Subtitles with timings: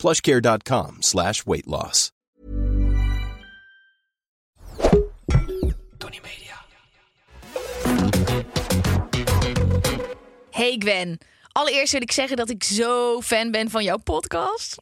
[0.00, 2.10] plushcare.com slash weight loss.
[5.98, 6.56] Tony Media.
[10.50, 11.18] Hey Gwen,
[11.52, 14.76] allereerst wil ik zeggen dat ik zo fan ben van jouw podcast.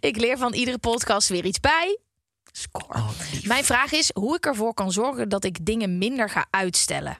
[0.00, 1.98] Ik leer van iedere podcast weer iets bij.
[2.52, 3.02] Score.
[3.42, 7.16] Mijn vraag is hoe ik ervoor kan zorgen dat ik dingen minder ga uitstellen.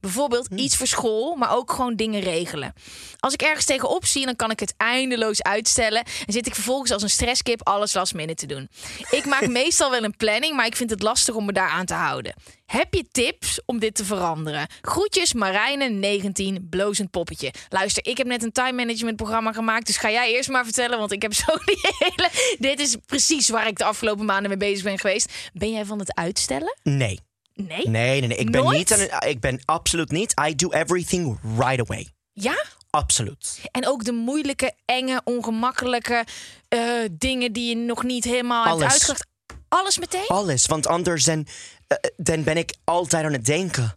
[0.00, 2.72] Bijvoorbeeld iets voor school, maar ook gewoon dingen regelen.
[3.18, 6.04] Als ik ergens tegenop zie, dan kan ik het eindeloos uitstellen.
[6.26, 8.68] En zit ik vervolgens als een stresskip alles last minute te doen.
[9.10, 11.86] Ik maak meestal wel een planning, maar ik vind het lastig om me daar aan
[11.86, 12.34] te houden.
[12.66, 14.66] Heb je tips om dit te veranderen?
[14.80, 17.52] Groetjes Marijne, 19, blozend poppetje.
[17.68, 20.98] Luister, ik heb net een time management programma gemaakt, dus ga jij eerst maar vertellen,
[20.98, 22.30] want ik heb zo die hele...
[22.58, 25.32] Dit is precies waar ik de afgelopen maanden mee bezig ben geweest.
[25.52, 26.78] Ben jij van het uitstellen?
[26.82, 27.27] Nee.
[27.66, 27.88] Nee?
[27.88, 28.36] Nee, nee, nee.
[28.38, 28.76] Ik ben Nooit?
[28.78, 30.34] niet het- Ik ben absoluut niet.
[30.48, 32.08] I do everything right away.
[32.32, 32.64] Ja?
[32.90, 33.60] Absoluut.
[33.70, 36.24] En ook de moeilijke, enge, ongemakkelijke
[36.68, 36.80] eh,
[37.12, 38.80] dingen die je nog niet helemaal Alles.
[38.80, 39.26] hebt uitgedacht.
[39.68, 40.26] Alles meteen?
[40.26, 40.66] Alles.
[40.66, 41.46] Want anders dan,
[41.86, 43.96] eh, dan ben ik altijd aan het denken.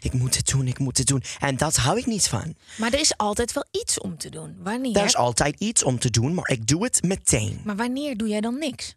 [0.00, 1.22] Ik moet het doen, ik moet het doen.
[1.38, 2.54] En dat hou ik niet van.
[2.76, 4.56] Maar er is altijd wel iets om te doen.
[4.62, 4.96] Wanneer?
[4.96, 7.60] Er is altijd iets om te doen, maar ik doe het meteen.
[7.64, 8.94] Maar wanneer doe jij dan niks?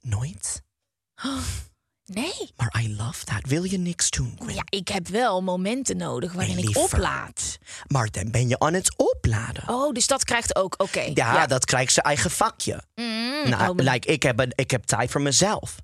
[0.00, 0.62] Nooit.
[2.06, 2.50] Nee.
[2.56, 3.40] Maar I love that.
[3.42, 4.54] Wil je niks doen, Gwen?
[4.54, 7.58] Ja, ik heb wel momenten nodig waarin Nee, ik oplaad.
[7.86, 9.68] Maar dan ben je aan het opladen.
[9.68, 10.74] Oh, dus dat krijgt ook.
[10.82, 11.10] Oké.
[11.14, 12.82] Ja, dat krijgt zijn eigen vakje.
[12.94, 15.74] nou, oh, maar- like, ik, heb een, ik heb tijd voor mezelf.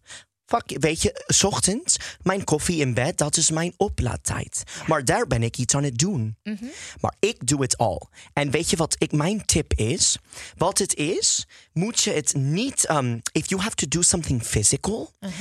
[0.47, 4.62] Fuck, weet je, 's ochtends, mijn koffie in bed, dat is mijn oplaadtijd.
[4.87, 6.37] Maar daar ben ik iets aan het doen.
[6.43, 6.65] Mhm.
[7.00, 8.09] Maar ik doe het al.
[8.32, 10.16] En weet je wat ik, mijn tip is?
[10.56, 12.91] Wat het is, moet je het niet...
[12.91, 15.32] Um, if you have to do something physical, Mhm.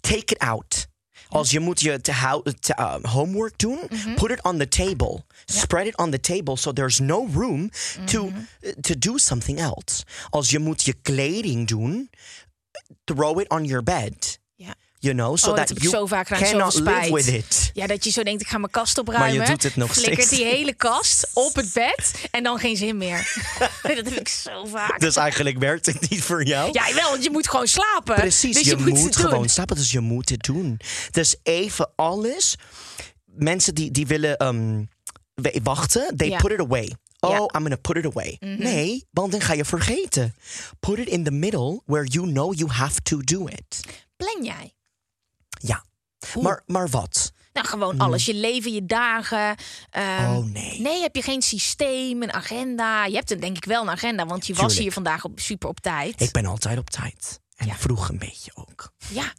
[0.00, 0.88] Take it out.
[1.28, 2.12] Als je moet je te
[2.60, 4.14] te, uh, homework doen, Mhm.
[4.14, 5.24] put it on the table.
[5.44, 7.70] Spread it on the table so there's no room
[8.04, 8.36] to, Mhm.
[8.62, 10.04] uh, to do something else.
[10.30, 12.10] Als je moet je kleding doen,
[13.04, 14.39] throw it on your bed.
[15.02, 17.70] You know, so Oh, dat that you zo vaak gedaan, cannot live with it.
[17.74, 19.36] Ja, dat je zo denkt, ik ga mijn kast opruimen.
[19.36, 20.42] Maar je doet het nog flikkert steeds.
[20.42, 23.32] die hele kast op het bed en dan geen zin meer.
[23.82, 25.00] dat heb ik zo vaak.
[25.00, 26.70] Dus eigenlijk werkt het niet voor jou.
[26.72, 28.14] Ja, wel, want je moet gewoon slapen.
[28.14, 30.80] Precies, dus je, je, moet, gewoon slapen, dus je moet het doen.
[31.10, 32.54] Dus even alles.
[33.24, 34.88] Mensen die, die willen um,
[35.34, 36.38] we- wachten, they Ja.
[36.38, 36.94] put it away.
[37.20, 37.30] Oh.
[37.30, 37.40] Mhm.
[37.42, 38.36] I'm gonna put it away.
[38.40, 40.34] Nee, want dan ga je vergeten.
[40.80, 43.80] Put it in the middle where you know you have to do it.
[44.16, 44.74] Plan jij?
[45.60, 45.84] Ja.
[46.40, 47.32] Maar, maar wat?
[47.52, 48.24] Nou, gewoon alles.
[48.24, 49.56] Je leven, je dagen.
[49.90, 50.36] ehm, Hmm.
[50.36, 50.80] Oh, nee.
[50.80, 53.04] Nee, heb je geen systeem, een agenda?
[53.04, 55.68] Je hebt een, denk ik wel een agenda, want je was hier vandaag op, super
[55.68, 56.20] op tijd.
[56.20, 57.40] Ik ben altijd op tijd.
[57.56, 57.74] En Ja.
[57.76, 58.92] vroeg een beetje ook.
[59.08, 59.32] Ja,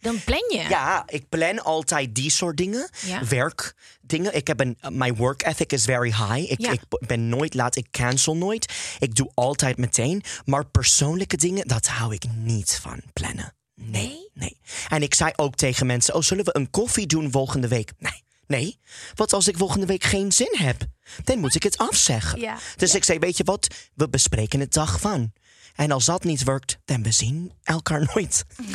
[0.00, 0.64] dan plan je.
[0.68, 2.90] Ja, ik plan altijd die soort dingen.
[3.06, 3.24] Ja.
[3.26, 4.34] Werkdingen.
[4.34, 6.50] Ik heb een, my work ethic is very high.
[6.50, 6.70] Ik, Ja.
[6.70, 8.72] ik ben nooit laat, ik cancel nooit.
[8.98, 10.22] Ik doe altijd meteen.
[10.44, 13.55] Maar persoonlijke dingen, dat hou ik niet van plannen.
[13.80, 14.60] Nee, Nee?
[14.88, 17.92] En ik zei ook tegen mensen, oh, zullen we een koffie doen volgende week?
[17.98, 18.78] Nee, nee.
[19.14, 20.76] Wat als ik volgende week geen zin heb?
[21.24, 22.40] Dan moet ik het afzeggen.
[22.40, 23.66] Ja, Dus ik zei, weet je wat?
[23.94, 25.32] We bespreken het dag van.
[25.74, 28.44] En als dat niet werkt, dan we zien elkaar nooit.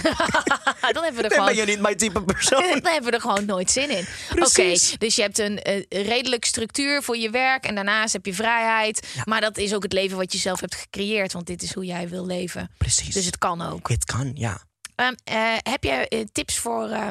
[0.92, 2.62] Dan hebben we er Dan gewoon ben je niet mijn type persoon.
[2.82, 4.06] Dan hebben we er gewoon nooit zin in.
[4.40, 8.34] Oké, dus je hebt een eh, redelijk structuur voor je werk en daarnaast heb je
[8.34, 9.08] vrijheid.
[9.24, 11.86] Maar dat is ook het leven wat je zelf hebt gecreëerd, want dit is hoe
[11.86, 12.72] jij wil leven.
[12.78, 13.14] Precies.
[13.14, 13.90] Dus het kan ook.
[13.90, 14.62] Het kan, ja.
[14.96, 17.07] Ehm, eh, heb jij eh, tips voor eh,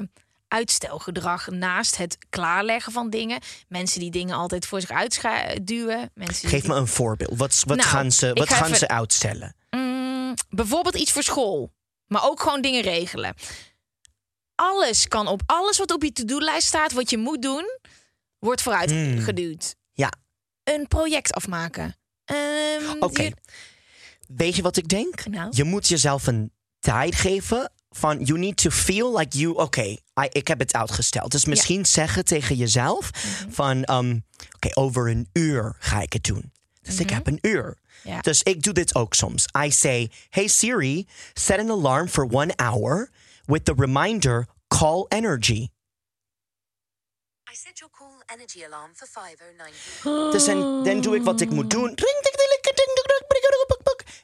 [0.48, 3.40] uitstelgedrag naast het klaarleggen van dingen?
[3.68, 6.10] Mensen die dingen altijd voor zich uitduwen.
[6.14, 7.38] Mensen Geef die, me een voorbeeld.
[7.38, 9.54] Wat, wat Nou, gaan, ze, wat ga gaan even- ze uitstellen?
[9.70, 11.72] Mm, bijvoorbeeld iets voor school,
[12.06, 13.34] maar ook gewoon dingen regelen.
[14.54, 17.78] Alles kan op alles wat op je to-do-lijst staat, wat je moet doen,
[18.38, 19.18] wordt vooruit Hmm.
[19.20, 19.74] geduwd.
[19.92, 20.12] Ja,
[20.64, 21.96] Een project afmaken.
[22.24, 23.22] Ehm, oké.
[23.22, 23.34] je-
[24.28, 25.26] Weet je wat ik denk?
[25.26, 25.48] Nou?
[25.50, 30.28] Je moet jezelf een tijd geven van you need to feel like you, oké, okay,
[30.28, 31.30] ik heb het uitgesteld.
[31.30, 33.10] Dus misschien zeggen tegen jezelf
[33.48, 33.88] van,
[34.54, 36.52] oké, over een uur ga ik het doen.
[36.82, 37.78] Dus ik heb een uur.
[38.20, 39.44] Dus ik doe dit ook soms.
[39.64, 43.10] I say, hey Siri, set an alarm for one hour
[43.44, 45.68] with the reminder call energy.
[47.50, 50.32] I set your call energy alarm for 509.
[50.32, 51.94] Dus dan, dan doe ik wat ik moet doen.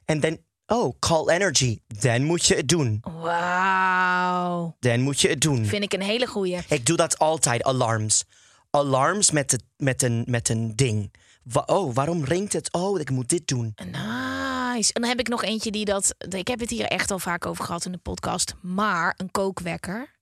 [0.05, 1.79] En dan Oh, call energy.
[1.87, 3.03] Dan moet je het doen.
[3.21, 4.77] Wauw.
[4.81, 5.67] Dan moet je het doen.
[5.67, 6.59] Vind ik een hele goeie.
[6.69, 8.25] Ik doe dat altijd, alarms.
[8.71, 11.15] Alarms met, met, een, met een ding.
[11.43, 12.73] Wa- oh, waarom ringt het?
[12.73, 13.75] Oh, ik moet dit doen.
[13.85, 14.93] Nice.
[14.93, 16.15] En dan heb ik nog eentje die dat...
[16.29, 18.55] Ik heb het hier echt al vaak over gehad in de podcast.
[18.63, 20.15] Maar een kookwekker.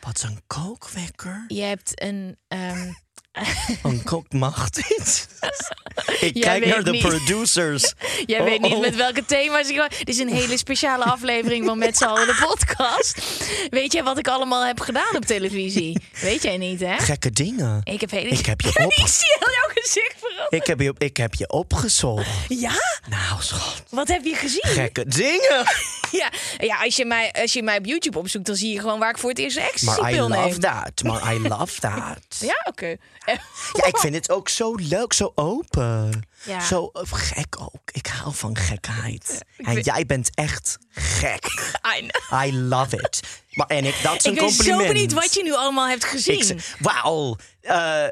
[0.00, 1.44] Wat is een kookwekker?
[1.48, 2.36] Je hebt een...
[2.48, 2.90] ehm,
[4.30, 5.28] Mag dit?
[6.20, 7.02] ik Jij kijk naar de niet.
[7.02, 7.92] producers.
[8.26, 8.80] Jij Oh, weet niet oh.
[8.80, 9.88] met welke thema's ik...
[9.98, 13.22] Dit is een hele speciale aflevering van Met z'n allen de podcast.
[13.70, 16.00] Weet jij wat ik allemaal heb gedaan op televisie?
[16.20, 16.98] Weet jij niet, hè?
[16.98, 17.80] Gekke dingen.
[17.84, 18.28] Ik heb hele...
[18.28, 20.14] Ik heb je op- ik zie heel jouw gezicht.
[20.50, 22.26] Ik heb je, ik heb je opgezocht.
[22.48, 22.72] Ja?
[23.08, 23.82] Nou, schat.
[23.88, 24.62] Wat heb je gezien?
[24.66, 25.64] Gekke dingen.
[26.10, 28.98] Ja, ja als, je mij, als je mij op YouTube opzoekt, dan zie je gewoon
[28.98, 30.28] waar ik voor het eerst een Maar I neem.
[30.32, 31.02] love that.
[31.02, 32.18] Maar I love that.
[32.50, 32.86] Ja, oké.
[33.24, 33.34] Eh,
[33.72, 36.28] Ja, ik vind het ook zo leuk, zo open.
[36.42, 36.60] Ja.
[36.60, 37.90] Zo eh, gek ook.
[37.92, 39.44] Ik hou van gekheid.
[39.56, 41.44] En vind- jij bent echt gek.
[41.98, 42.44] I know.
[42.46, 43.20] I love it.
[43.50, 44.80] Maar, en ik, dat is een Ik ben compliment.
[44.82, 46.48] zo benieuwd wat je nu allemaal hebt gezien.
[46.48, 47.36] Ik Wauw.
[47.60, 48.04] eh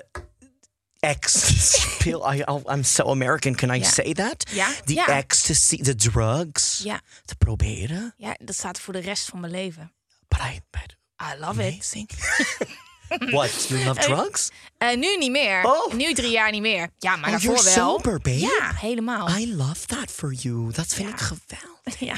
[1.00, 2.22] ecstasy pill.
[2.34, 3.54] I, oh, I'm so American.
[3.54, 3.84] Can I Ja.
[3.88, 4.50] say that?
[4.52, 4.68] Ja.
[4.84, 5.06] Die Ja.
[5.06, 6.80] ecstasy, de drugs.
[6.84, 7.00] Ja.
[7.24, 8.14] Te proberen.
[8.16, 9.92] ja, dat staat er voor de rest van mijn leven.
[10.28, 11.92] But I, but I love it.
[13.08, 13.66] What?
[13.68, 14.50] You love drugs?
[14.78, 15.64] Eh, nu niet meer.
[15.64, 15.92] Oh.
[15.92, 16.88] Nu drie jaar niet meer.
[16.98, 17.72] Ja, maar Oh, daarvoor wel.
[17.72, 18.38] sober, babe.
[18.38, 19.28] Ja, helemaal.
[19.28, 20.72] I love that for you.
[20.72, 21.76] Dat vind ik geweldig.
[21.98, 22.14] Ja,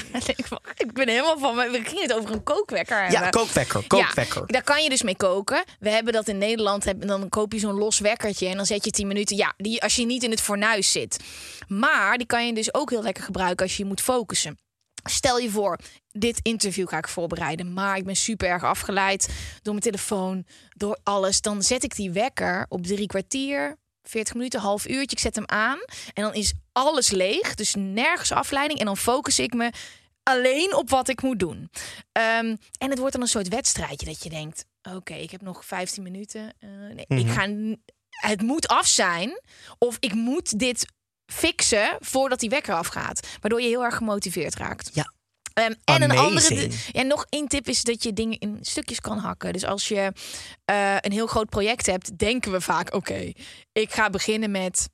[0.77, 1.55] ik, ben helemaal van...
[1.55, 3.21] me- We gingen het over een kookwekker hebben.
[3.21, 4.39] Ja, kookwekker, kookwekker.
[4.39, 5.63] Ja, daar kan je dus mee koken.
[5.79, 7.07] We hebben dat in Nederland.
[7.07, 9.37] Dan koop je zo'n los wekkertje en dan zet je 10 minuten.
[9.37, 11.19] Ja, die, als je niet in het fornuis zit.
[11.67, 14.59] Maar die kan je dus ook heel lekker gebruiken als je moet focussen.
[15.03, 15.79] Stel je voor,
[16.11, 17.73] dit interview ga ik voorbereiden.
[17.73, 19.27] Maar ik ben super erg afgeleid
[19.61, 21.41] door mijn telefoon, door alles.
[21.41, 25.15] Dan zet ik die wekker op drie kwartier, 40 minuten, half uurtje.
[25.15, 25.79] Ik zet hem aan
[26.13, 27.55] en dan is alles leeg.
[27.55, 28.79] Dus nergens afleiding.
[28.79, 29.71] En dan focus ik me
[30.23, 31.69] alleen op wat ik moet doen.
[32.11, 34.65] Ehm, en het wordt dan een soort wedstrijdje dat je denkt...
[34.95, 36.53] oké, ik heb nog 15 minuten.
[36.59, 37.45] Eh, nee, Ik ga...
[37.45, 39.41] n- Het moet af zijn.
[39.77, 40.85] Of ik moet dit
[41.33, 43.27] fixen voordat die wekker afgaat.
[43.41, 44.89] Waardoor je heel erg gemotiveerd raakt.
[44.93, 45.13] Ja.
[45.53, 46.69] Ehm, en een andere.
[46.91, 49.53] Ja, nog één tip is dat je dingen in stukjes kan hakken.
[49.53, 50.11] Dus als je
[50.65, 53.31] eh, een heel groot project hebt, denken we vaak: oké,
[53.71, 54.89] ik ga beginnen met.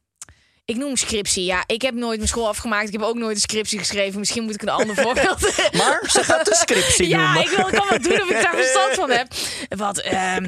[0.66, 1.44] Ik noem scriptie.
[1.46, 2.88] Ja, ik heb nooit mijn school afgemaakt.
[2.88, 4.20] Ik heb ook nooit een scriptie geschreven.
[4.20, 5.40] Misschien moet ik een ander voorbeeld.
[5.80, 7.42] Maar ze gaat de scriptie ja, doen.
[7.42, 9.28] ik wil kan wat doen of ik daar verstand van heb.
[9.70, 10.48] Wat, ehm,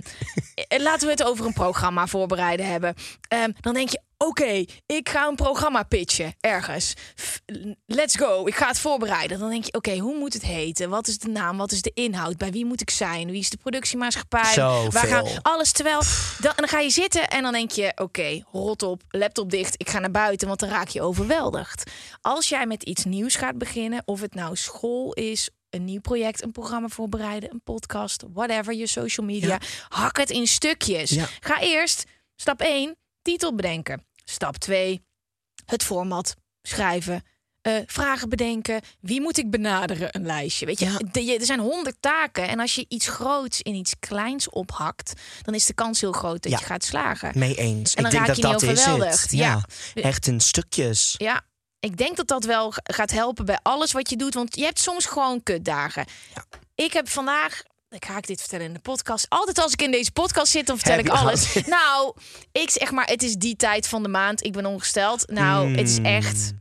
[0.67, 2.95] eh, laten we het over een programma voorbereiden hebben.
[3.27, 6.93] Ehm, dan denk je, oké, ik ga een programma pitchen ergens.
[7.85, 9.39] Let's go, ik ga het voorbereiden.
[9.39, 10.89] Dan denk je, oké, hoe moet het heten?
[10.89, 11.57] Wat is de naam?
[11.57, 12.37] Wat is de inhoud?
[12.37, 13.31] Bij wie moet ik zijn?
[13.31, 14.53] Wie is de productiemaatschappij?
[14.53, 14.91] Zoveel.
[14.91, 15.71] Waar gaan alles?
[15.71, 16.01] Terwijl,
[16.39, 19.73] dan, dan ga je zitten en dan denk je, oké, rot op, laptop dicht.
[19.77, 21.91] Ik ga naar buiten, want dan raak je overweldigd.
[22.21, 26.43] Als jij met iets nieuws gaat beginnen, of het nou school is een nieuw project,
[26.43, 29.59] een programma voorbereiden, een podcast, whatever, je social media.
[29.87, 31.09] Hak het in stukjes.
[31.09, 31.27] Ja.
[31.39, 32.03] Ga eerst,
[32.35, 34.08] stap 1, titel bedenken.
[34.29, 35.01] Stap 2,
[35.65, 37.23] het format schrijven.
[37.61, 38.81] eh, vragen bedenken.
[38.99, 40.07] Wie moet ik benaderen?
[40.11, 40.65] Een lijstje.
[40.65, 40.97] Weet je, Ja.
[41.11, 42.47] de- je- er zijn honderd taken.
[42.47, 46.41] En als je iets groots in iets kleins ophakt, dan is de kans heel groot
[46.43, 46.57] dat Ja.
[46.59, 47.31] je gaat slagen.
[47.35, 47.93] Mee eens.
[47.93, 48.75] En dan ik denk raak dat je dat
[49.07, 49.31] is het.
[49.31, 49.65] Ja.
[49.93, 50.01] Ja.
[50.01, 51.15] Echt in stukjes.
[51.17, 51.41] Ja,
[51.79, 54.33] ik denk dat dat wel gaat helpen bij alles wat je doet.
[54.33, 56.05] Want je hebt soms gewoon kutdagen.
[56.75, 57.61] Ik heb vandaag.
[57.89, 59.25] Ik ga ik dit vertellen in de podcast.
[59.29, 61.55] Altijd als ik in deze podcast zit, dan vertel Heb ik alles.
[61.55, 62.15] al- Nou,
[62.51, 64.43] ik zeg maar, het is die tijd van de maand.
[64.45, 65.29] Ik ben ongesteld.
[65.31, 66.53] Nou, het is echt.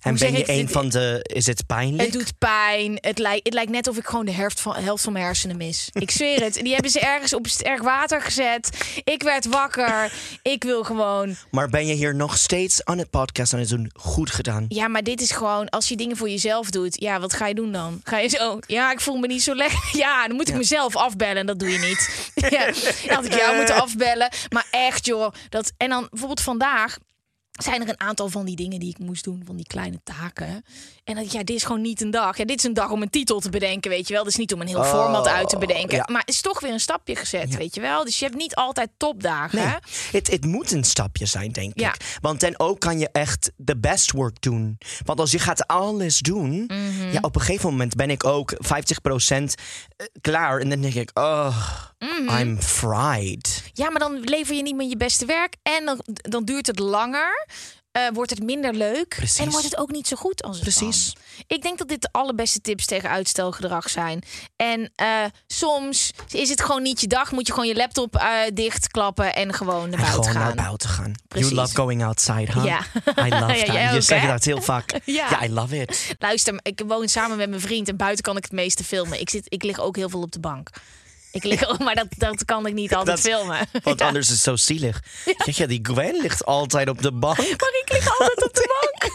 [0.00, 1.20] En ben je een van de...
[1.22, 2.02] Is het pijnlijk?
[2.02, 2.98] Het doet pijn.
[3.00, 5.56] Het lijkt, het lijkt net of ik gewoon de helft van, helft van mijn hersenen
[5.56, 5.88] mis.
[5.92, 6.54] Ik zweer het.
[6.54, 8.70] Die hebben ze ergens op sterk water gezet.
[9.04, 10.12] Ik werd wakker.
[10.42, 13.90] Ik wil gewoon Maar ben je hier nog steeds aan het podcast aan het doen?
[13.94, 14.64] Goed gedaan.
[14.68, 17.54] Ja, maar dit is gewoon, als je dingen voor jezelf doet, ja, wat ga je
[17.54, 18.00] doen dan?
[18.04, 19.78] Ga je zo, ja, ik voel me niet zo lekker.
[20.00, 22.30] Ja, dan moet ik mezelf afbellen en dat doe je niet.
[22.50, 24.28] ja, dan had ik jou moeten afbellen.
[24.48, 25.32] Maar echt, joh.
[25.48, 26.98] Dat, en dan bijvoorbeeld vandaag
[27.62, 30.64] zijn er een aantal van die dingen die ik moest doen, van die kleine taken.
[31.04, 32.36] En dat, ja, dit is gewoon niet een dag.
[32.36, 34.24] Ja, dit is een dag om een titel te bedenken, weet je wel.
[34.24, 35.96] Dus niet om een heel format uit te bedenken.
[35.96, 36.06] ja.
[36.12, 38.04] Maar het is toch weer een stapje gezet, weet je wel.
[38.04, 39.58] Dus je hebt niet altijd topdagen.
[39.58, 39.76] Nee, hè?
[40.12, 41.94] het, het moet een stapje zijn, denk Ja.
[41.94, 42.18] ik.
[42.20, 44.78] Want dan ook kan je echt de best work doen.
[45.04, 47.12] Want als je gaat alles doen, Mhm.
[47.12, 49.54] ja, op een gegeven moment ben ik ook 50%
[50.20, 50.60] klaar.
[50.60, 51.56] En dan denk ik, oh,
[52.00, 52.38] Mhm.
[52.38, 53.62] I'm fried.
[53.72, 55.56] Ja, maar dan lever je niet meer je beste werk.
[55.62, 57.46] En dan, dan duurt het langer.
[57.92, 59.08] eh, wordt het minder leuk.
[59.08, 59.38] Precies.
[59.38, 61.12] En wordt het ook niet zo goed als het Precies.
[61.12, 61.22] kan.
[61.46, 64.22] Ik denk dat dit de allerbeste tips tegen uitstelgedrag zijn.
[64.56, 67.32] En eh, soms is het gewoon niet je dag.
[67.32, 70.56] Moet je gewoon je laptop eh, dichtklappen en gewoon naar En buiten gewoon gaan.
[70.56, 71.14] naar buiten gaan.
[71.28, 71.48] Precies.
[71.50, 72.64] You love going outside, huh?
[72.64, 72.80] Ja.
[73.26, 73.90] I love Ja, that.
[73.90, 74.28] je ook, zegt hè?
[74.28, 74.92] dat heel vaak.
[75.04, 75.26] Ja.
[75.30, 76.14] ja, I love it.
[76.18, 79.20] Luister, ik woon samen met mijn vriend en buiten kan ik het meeste filmen.
[79.20, 80.68] Ik, zit, ik lig ook heel veel op de bank.
[81.32, 83.58] Ik lig, maar dat, dat kan ik niet altijd Dat- filmen.
[83.82, 84.06] Want Ja.
[84.06, 85.00] anders is het zo zielig.
[85.44, 87.36] Zeg je, die Gwen ligt altijd op de bank.
[87.36, 89.12] Maar ik lig altijd op de bank.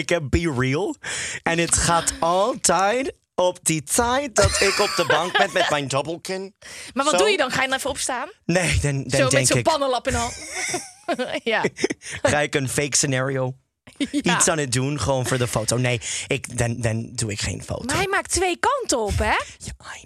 [0.00, 0.96] ik heb Be Real.
[1.42, 5.88] En het gaat altijd op die tijd dat ik op de bank ben met mijn
[5.88, 6.54] dobbelkin.
[6.94, 7.18] Maar wat Zo.
[7.18, 7.50] doe je dan?
[7.50, 8.28] Ga je dan even opstaan?
[8.44, 10.34] Nee, dan, dan Zo met denk zo'n ik, pannenlap in hand.
[11.44, 11.64] ja.
[12.22, 13.54] ga ik een fake scenario
[14.10, 14.36] Ja.
[14.36, 15.76] iets aan het doen, gewoon voor de foto.
[15.76, 17.84] Nee, ik, dan, dan doe ik geen foto.
[17.84, 19.36] Maar hij maakt twee kanten op, hè?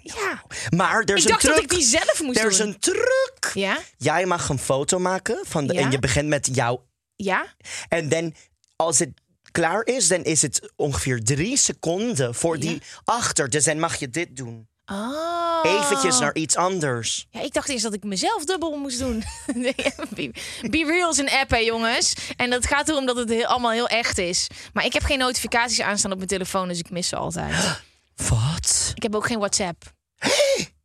[0.03, 0.43] Ja.
[0.69, 1.71] Maar er is Ik een dacht dat truc.
[1.71, 2.67] ik die zelf moest Er is doen.
[2.67, 3.51] een truc.
[3.53, 3.77] Ja?
[3.97, 5.79] Jij mag een foto maken van de, Ja?
[5.81, 6.79] en je begint met jou.
[7.15, 7.45] Ja?
[7.87, 8.33] En dan,
[8.75, 9.09] als het
[9.51, 13.49] klaar is, dan is het ongeveer drie seconden voor die achter.
[13.49, 14.67] Dus dan mag je dit doen.
[14.91, 15.59] Oh.
[15.63, 17.27] Eventjes naar iets anders.
[17.29, 19.23] Ja, ik dacht eerst dat ik mezelf dubbel moest doen.
[19.53, 19.75] Nee,
[20.09, 20.31] Be,
[20.69, 22.13] Be Real is een app, hè, jongens.
[22.35, 24.47] En dat gaat erom dat het heel, allemaal heel echt is.
[24.73, 27.81] Maar ik heb geen notificaties aanstaan op mijn telefoon, dus ik mis ze altijd.
[28.29, 28.91] Wat?
[28.95, 29.83] Ik heb ook geen WhatsApp.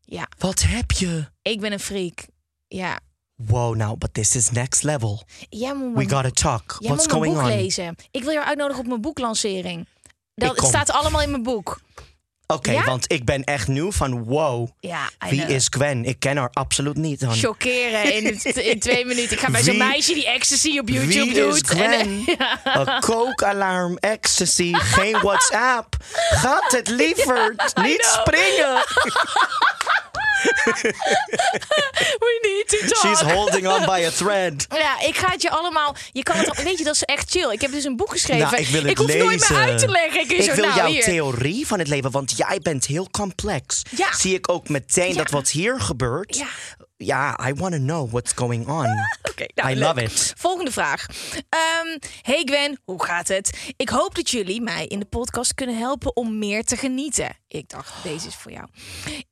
[0.00, 1.28] Ja, Wat heb je?
[1.42, 2.24] ik ben een freak.
[2.68, 2.98] Ja.
[3.34, 5.22] Wow, now, but this is next level.
[5.50, 6.76] Moet We gotta talk.
[6.78, 7.48] jij What's moet going boek on?
[7.48, 7.96] lezen.
[8.10, 9.86] Ik wil jou uitnodigen op mijn boeklancering.
[10.34, 11.80] Dat, staat allemaal in mijn boek.
[12.46, 12.84] Oké, Ja?
[12.84, 14.68] want ik ben echt nieuw van wow.
[14.80, 16.04] Ja, Wie is Gwen?
[16.04, 17.20] Ik ken haar absoluut niet.
[17.20, 17.34] Dan.
[17.34, 18.40] Chockeren in,
[18.72, 19.32] in twee minuten.
[19.32, 21.54] Ik ga bij zo'n meisje die ecstasy op YouTube Wie doet.
[21.54, 21.90] is Gwen?
[22.00, 22.24] En,
[22.80, 25.96] Een kookalarm, ecstasy, geen WhatsApp.
[26.30, 28.84] Gaat het liever niet springen?
[32.24, 33.06] we need to talk.
[33.06, 34.66] She's holding on by a thread.
[34.86, 35.96] Ja, ik ga het je allemaal.
[36.12, 36.62] Je kan het.
[36.62, 37.50] Weet je, dat is echt chill.
[37.52, 38.42] Ik heb dus een boek geschreven.
[38.50, 40.20] Nou, ik wil het hoef nooit meer uit te leggen.
[40.20, 41.02] Ik, Ik zo, wil nou, jouw hier.
[41.02, 43.82] theorie van het leven, want jij bent heel complex.
[43.96, 44.12] Ja.
[44.14, 45.14] Zie ik ook meteen Ja.
[45.14, 46.36] dat wat hier gebeurt.
[46.36, 46.46] Ja.
[46.96, 48.86] Ja, I want to know what's going on.
[49.54, 49.84] Nou, I leuk.
[49.84, 50.32] love it.
[50.36, 51.06] Volgende vraag.
[51.48, 53.72] Ehm, hey Gwen, hoe gaat het?
[53.76, 57.36] Ik hoop dat jullie mij in de podcast kunnen helpen om meer te genieten.
[57.48, 58.66] Ik dacht, deze is voor jou.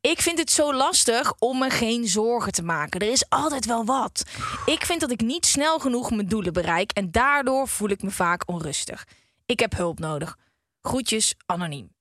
[0.00, 3.00] Ik vind het zo lastig om me geen zorgen te maken.
[3.00, 4.22] Er is altijd wel wat.
[4.66, 8.10] Ik vind dat ik niet snel genoeg mijn doelen bereik en daardoor voel ik me
[8.10, 9.04] vaak onrustig.
[9.46, 10.36] Ik heb hulp nodig.
[10.80, 11.93] Groetjes, anoniem.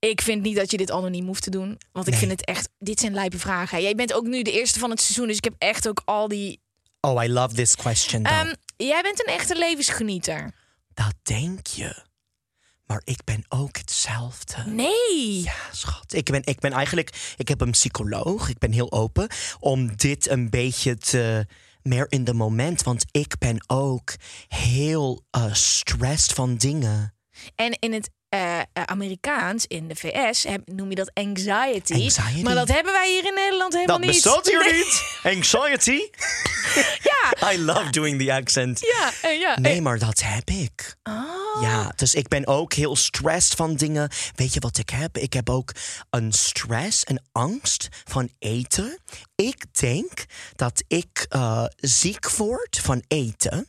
[0.00, 1.80] Ik vind niet dat je dit anoniem hoeft te doen.
[1.92, 2.20] Want ik Nee.
[2.20, 2.68] vind het echt...
[2.78, 3.82] Dit zijn lijpe vragen.
[3.82, 5.26] Jij bent ook nu de eerste van het seizoen.
[5.26, 6.60] Dus ik heb echt ook al die
[7.00, 8.24] Oh, I love this question.
[8.24, 10.54] Ehm, jij bent een echte levensgenieter.
[10.94, 12.04] Dat denk je.
[12.86, 14.62] Maar ik ben ook hetzelfde.
[14.66, 15.42] Nee.
[15.42, 16.12] Ja, schat.
[16.12, 18.48] Ik ben, ik ben eigenlijk, ik heb een psycholoog.
[18.48, 19.28] Ik ben heel open
[19.58, 21.46] om dit een beetje te
[21.82, 22.82] meer in de moment.
[22.82, 24.14] Want ik ben ook
[24.48, 27.14] heel uh, stressed van dingen.
[27.54, 31.92] En in het eh, eh, Amerikaans, in de VS, heb- noem je dat anxiety.
[31.92, 32.42] Anxiety.
[32.42, 34.22] Maar dat hebben wij hier in Nederland helemaal Dat niet.
[34.22, 34.72] bestaat hier Nee.
[34.72, 35.02] niet.
[35.22, 36.00] Anxiety.
[37.02, 37.52] Ja.
[37.52, 38.80] I love doing the accent.
[38.80, 39.58] Ja, eh, ja.
[39.60, 40.96] Nee, maar dat heb ik.
[41.02, 41.62] Oh.
[41.62, 44.10] Ja, dus ik ben ook heel stressed van dingen.
[44.34, 45.18] Weet je wat ik heb?
[45.18, 45.72] Ik heb ook
[46.10, 48.98] een stress, een angst van eten.
[49.34, 50.24] Ik denk
[50.56, 51.26] dat ik
[51.76, 53.68] ziek word van eten.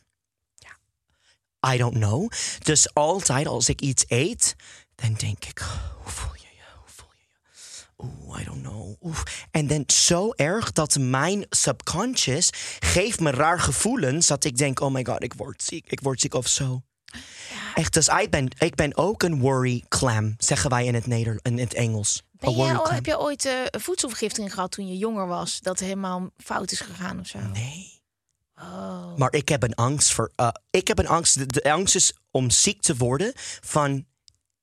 [1.66, 2.30] I don't know.
[2.62, 4.56] Dus altijd als ik iets eet,
[4.94, 5.58] dan denk ik,
[6.02, 6.62] hoe voel je je?
[6.76, 8.04] Hoe voel je je?
[8.04, 8.94] Oeh, I don't know.
[9.00, 9.22] Oeh.
[9.50, 14.92] En dan zo erg dat mijn subconscious geeft me raar gevoelens dat ik denk, oh
[14.92, 16.82] my god, ik word ziek, ik word ziek of zo.
[17.74, 21.38] Echt, dus ik ben, ik ben ook een worry clam, zeggen wij in het, Neder
[21.42, 22.22] in het Engels.
[22.32, 25.60] Ben jij heb je ooit een voedselvergiftiging gehad toen je jonger was?
[25.60, 27.38] Dat helemaal fout is gegaan of zo?
[27.38, 28.01] Nee.
[28.62, 29.16] Oh.
[29.16, 30.32] Maar ik heb een angst voor.
[30.36, 31.38] eh, ik heb een angst.
[31.38, 34.06] De, de angst is om ziek te worden van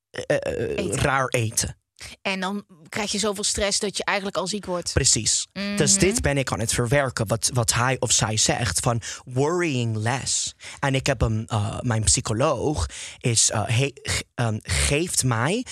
[0.09, 0.99] eh, eh, Eten.
[0.99, 1.77] raar eten.
[2.21, 4.93] En dan krijg je zoveel stress dat je eigenlijk al ziek wordt.
[4.93, 5.47] Precies.
[5.77, 9.95] Dus dit ben ik aan het verwerken, wat, wat hij of zij zegt, van worrying
[9.95, 10.55] less.
[10.79, 12.85] En ik heb eh, mijn psycholoog
[13.17, 13.93] is, he-
[14.35, 15.65] ehm, geeft mij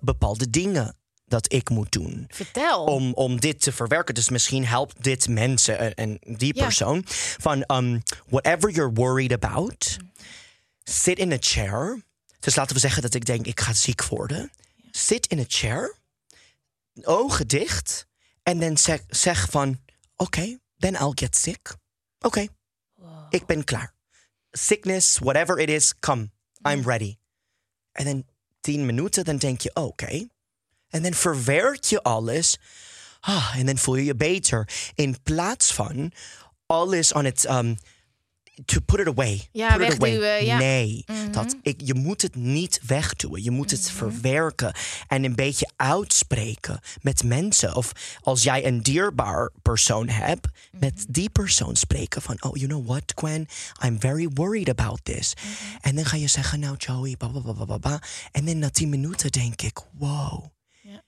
[0.00, 0.96] bepaalde dingen
[1.30, 2.24] dat ik moet doen.
[2.28, 2.84] Vertel.
[2.84, 4.14] Om, om dit te verwerken.
[4.14, 6.62] Dus misschien helpt dit mensen en, en die Ja.
[6.64, 7.02] persoon.
[7.38, 9.96] Van um, whatever you're worried about,
[10.82, 12.02] sit in a chair.
[12.40, 14.50] Dus laten we zeggen dat ik denk, ik ga ziek worden.
[14.90, 15.96] Sit in a chair,
[17.02, 18.06] ogen dicht.
[18.42, 19.80] En dan zeg, zeg van,
[20.16, 21.74] oké, then I'll get sick.
[22.20, 22.46] Oké,
[23.30, 23.94] ik ben klaar.
[24.50, 26.30] Sickness, whatever it is, come.
[26.68, 27.16] I'm ready.
[27.92, 28.24] En dan
[28.60, 30.28] tien minuten, dan denk je, oké.
[30.90, 32.56] En dan verwerk je alles.
[33.20, 34.68] Ah, en dan voel je je beter.
[34.94, 36.12] In plaats van
[36.66, 37.44] alles aan het.
[37.44, 37.74] ehm,
[38.64, 39.48] to put it away.
[39.52, 40.44] Ja, put it away.
[40.44, 40.54] ja.
[40.56, 40.64] Mhm.
[40.64, 43.42] Nee, dat ik, je moet het niet wegduwen.
[43.42, 44.74] Je moet het verwerken
[45.08, 47.74] en een beetje uitspreken met mensen.
[47.74, 47.92] Of
[48.22, 51.04] als jij een dierbaar persoon hebt, met Mhm.
[51.12, 52.42] die persoon spreken van...
[52.42, 53.46] Oh, you know what, Gwen?
[53.84, 55.34] I'm very worried about this.
[55.34, 55.46] Mhm.
[55.80, 58.02] En dan ga je zeggen, nou Joey, ba, ba, ba, ba.
[58.32, 60.44] En dan na tien minuten denk ik, wow...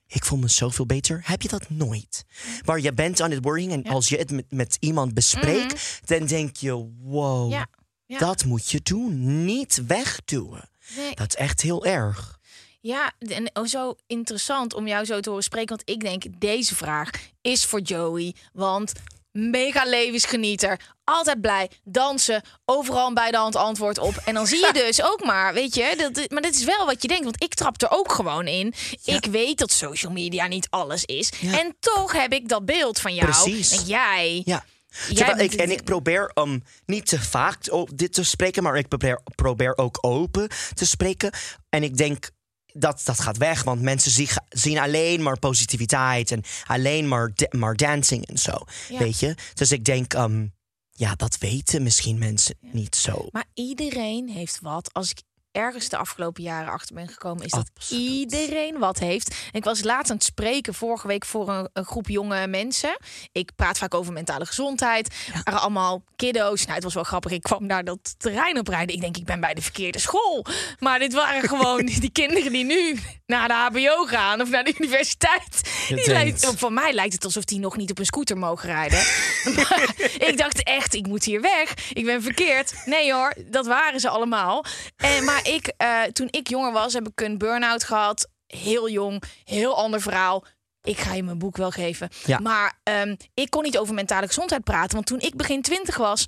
[0.07, 1.21] Ik voel me zoveel beter.
[1.23, 2.23] Heb je dat nooit?
[2.65, 6.25] Waar je bent aan het worrying en als je het met, met iemand bespreekt, dan
[6.25, 7.51] denk je: wow, Mhm.
[7.51, 7.67] Ja,
[8.05, 8.17] ja.
[8.17, 9.45] dat moet je doen.
[9.45, 10.69] Niet wegduwen.
[10.95, 11.15] Nee.
[11.15, 12.39] Dat is echt heel erg.
[12.81, 15.75] Ja, en zo interessant om jou zo te horen spreken.
[15.75, 17.09] Want ik denk, deze vraag
[17.41, 18.35] is voor Joey.
[18.53, 18.93] Want
[19.33, 20.79] mega levensgenieter.
[21.03, 24.15] Altijd blij, dansen, overal een bij de hand antwoord op.
[24.25, 27.01] En dan zie je dus ook maar, weet je, dat, maar dit is wel wat
[27.01, 27.23] je denkt.
[27.23, 28.73] Want ik trap er ook gewoon in.
[29.03, 31.31] Ik weet dat social media niet alles is.
[31.39, 31.59] Ja.
[31.59, 33.31] En toch heb ik dat beeld van jou.
[33.31, 33.77] Precies.
[33.77, 34.41] En jij.
[34.45, 34.63] Ja.
[35.09, 37.57] Jij ik, en ik probeer um, niet te vaak
[37.93, 41.31] dit te spreken, maar ik probeer, probeer ook open te spreken.
[41.69, 42.29] En ik denk
[42.73, 47.75] dat dat gaat weg, want mensen zien, zien alleen maar positiviteit en alleen maar, maar
[47.75, 48.57] dancing en zo.
[48.89, 48.99] Ja.
[48.99, 49.35] Weet je?
[49.53, 50.53] Dus ik denk, um,
[50.91, 53.27] ja, dat weten misschien mensen niet zo.
[53.31, 54.93] Maar iedereen heeft wat.
[54.93, 55.21] Als ik
[55.53, 58.01] ergens de afgelopen jaren achter ben gekomen, is dat Absoluut.
[58.01, 59.29] iedereen wat heeft.
[59.29, 62.97] En ik was laatst aan het spreken vorige week voor een, een groep jonge mensen.
[63.31, 65.15] Ik praat vaak over mentale gezondheid.
[65.43, 66.61] Er allemaal kiddo's.
[66.61, 67.31] Nou, het was wel grappig.
[67.31, 68.95] Ik kwam naar dat terrein oprijden.
[68.95, 70.45] Ik denk, ik ben bij de verkeerde school.
[70.79, 74.73] Maar dit waren gewoon die kinderen die nu naar de HBO gaan of naar de
[74.77, 75.71] universiteit.
[75.87, 79.01] Die lijkt, voor mij lijkt het alsof die nog niet op een scooter mogen rijden.
[79.55, 81.73] Maar ik dacht echt, ik moet hier weg.
[81.93, 82.73] Ik ben verkeerd.
[82.85, 84.65] Nee hoor, dat waren ze allemaal.
[84.95, 88.27] En, maar ik, eh, toen ik jonger was, heb ik een burn-out gehad.
[88.47, 90.45] Heel jong, heel ander verhaal.
[90.81, 92.09] Ik ga je mijn boek wel geven.
[92.25, 92.39] Ja.
[92.39, 94.93] Maar ehm, ik kon niet over mentale gezondheid praten.
[94.95, 96.27] Want toen ik begin twintig was,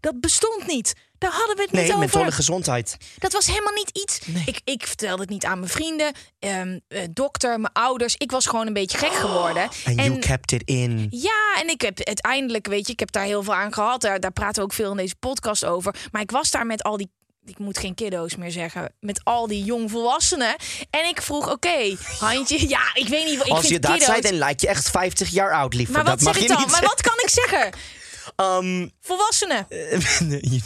[0.00, 0.94] dat bestond niet.
[1.18, 1.98] Daar hadden we het niet Nee, over.
[1.98, 2.96] mentale gezondheid.
[3.18, 4.20] Dat was helemaal niet iets.
[4.46, 8.14] Ik, ik vertelde het niet aan mijn vrienden, ehm, eh, dokter, mijn ouders.
[8.16, 9.62] Ik was gewoon een beetje gek geworden.
[9.86, 11.06] And you kept it in.
[11.10, 14.00] Ja, en ik heb uiteindelijk, weet je, ik heb daar heel veel aan gehad.
[14.00, 15.94] Daar, daar praten we ook veel in deze podcast over.
[16.10, 17.10] Maar ik was daar met al die.
[17.46, 18.92] Ik moet geen kiddo's meer zeggen.
[19.00, 20.56] Met al die jongvolwassenen.
[20.90, 22.68] En ik vroeg, oké, handje.
[22.68, 23.46] Ja, ik weet niet.
[23.46, 25.94] Ik Als je dat kiddo's, zei, dan lijkt je echt 50 jaar oud, liever.
[25.94, 26.58] Maar wat dat zeg mag je dan?
[26.58, 27.72] niet Maar wat kan ik zeggen?
[28.36, 29.66] Um, Volwassenen.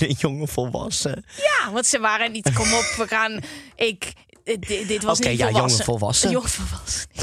[0.19, 1.25] jonge volwassen.
[1.37, 2.53] Ja, want ze waren niet.
[2.53, 3.41] Kom op, we gaan.
[3.77, 4.13] Ik.
[4.45, 5.71] Dit, dit was Oké, niet ja, volwassen.
[5.79, 6.31] jonge volwassen.
[6.31, 7.07] Jong volwassen.
[7.13, 7.23] Ja,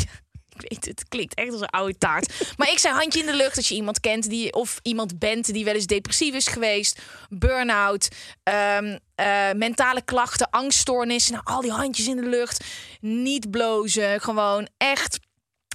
[0.64, 2.54] ik weet het, het klinkt echt als een oude taart.
[2.58, 5.54] Maar ik zei handje in de lucht als je iemand kent die of iemand bent
[5.54, 8.08] die wel eens depressief is geweest, burn-out,
[8.44, 12.64] ehm, eh, mentale klachten, angststoornissen, nou, al die handjes in de lucht,
[13.02, 15.20] niet blozen, gewoon echt.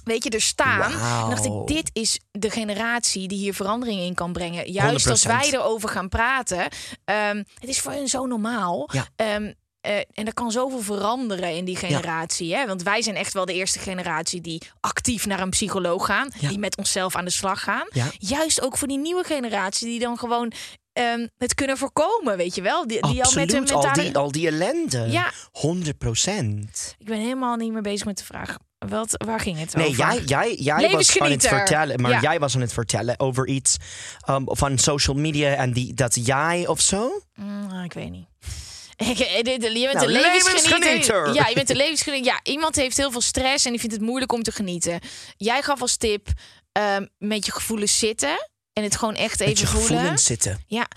[0.03, 0.91] Weet je, er staan.
[1.23, 4.71] En dacht ik, dit is de generatie die hier verandering in kan brengen.
[4.71, 5.27] Juist als 100%.
[5.27, 6.67] wij erover gaan praten.
[7.05, 8.89] Ehm, het is voor hun zo normaal.
[8.93, 9.07] Ja.
[9.15, 12.55] Ehm, eh, en er kan zoveel veranderen in die generatie.
[12.55, 12.67] Hè?
[12.67, 16.29] Want wij zijn echt wel de eerste generatie die actief naar een psycholoog gaan.
[16.39, 16.49] Ja.
[16.49, 17.87] Die met onszelf aan de slag gaan.
[17.91, 18.05] Ja.
[18.17, 20.51] Juist ook voor die nieuwe generatie die dan gewoon
[20.93, 22.37] ehm, het kunnen voorkomen.
[22.37, 22.87] Weet je wel?
[22.87, 24.07] Die, die al met hun Absoluut, al mentale...
[24.07, 25.07] die, al die ellende.
[25.11, 25.31] Ja.
[25.51, 26.95] 100 procent.
[26.97, 28.57] Ik ben helemaal niet meer bezig met de vraag.
[28.89, 29.97] Wat, waar ging het Nee, over?
[29.97, 31.49] jij, jij, jij was aan het Levensgenieter.
[31.49, 32.21] vertellen, maar Ja.
[32.21, 33.77] jij was aan het vertellen over iets
[34.29, 37.21] um, van social media en die, dat jij of zo.
[37.35, 38.27] Mm, ik weet niet.
[39.11, 40.79] Je bent Nou, een levensgenieter.
[40.79, 41.33] levensgenieter.
[41.33, 42.33] Ja, je bent een levensgenieter.
[42.33, 44.99] Ja, iemand heeft heel veel stress en die vindt het moeilijk om te genieten.
[45.37, 46.27] Jij gaf als tip
[46.71, 49.87] ehm, met je gevoelens zitten en het gewoon echt even Met je voelen.
[49.89, 50.63] gevoelens zitten.
[50.67, 50.87] Ja,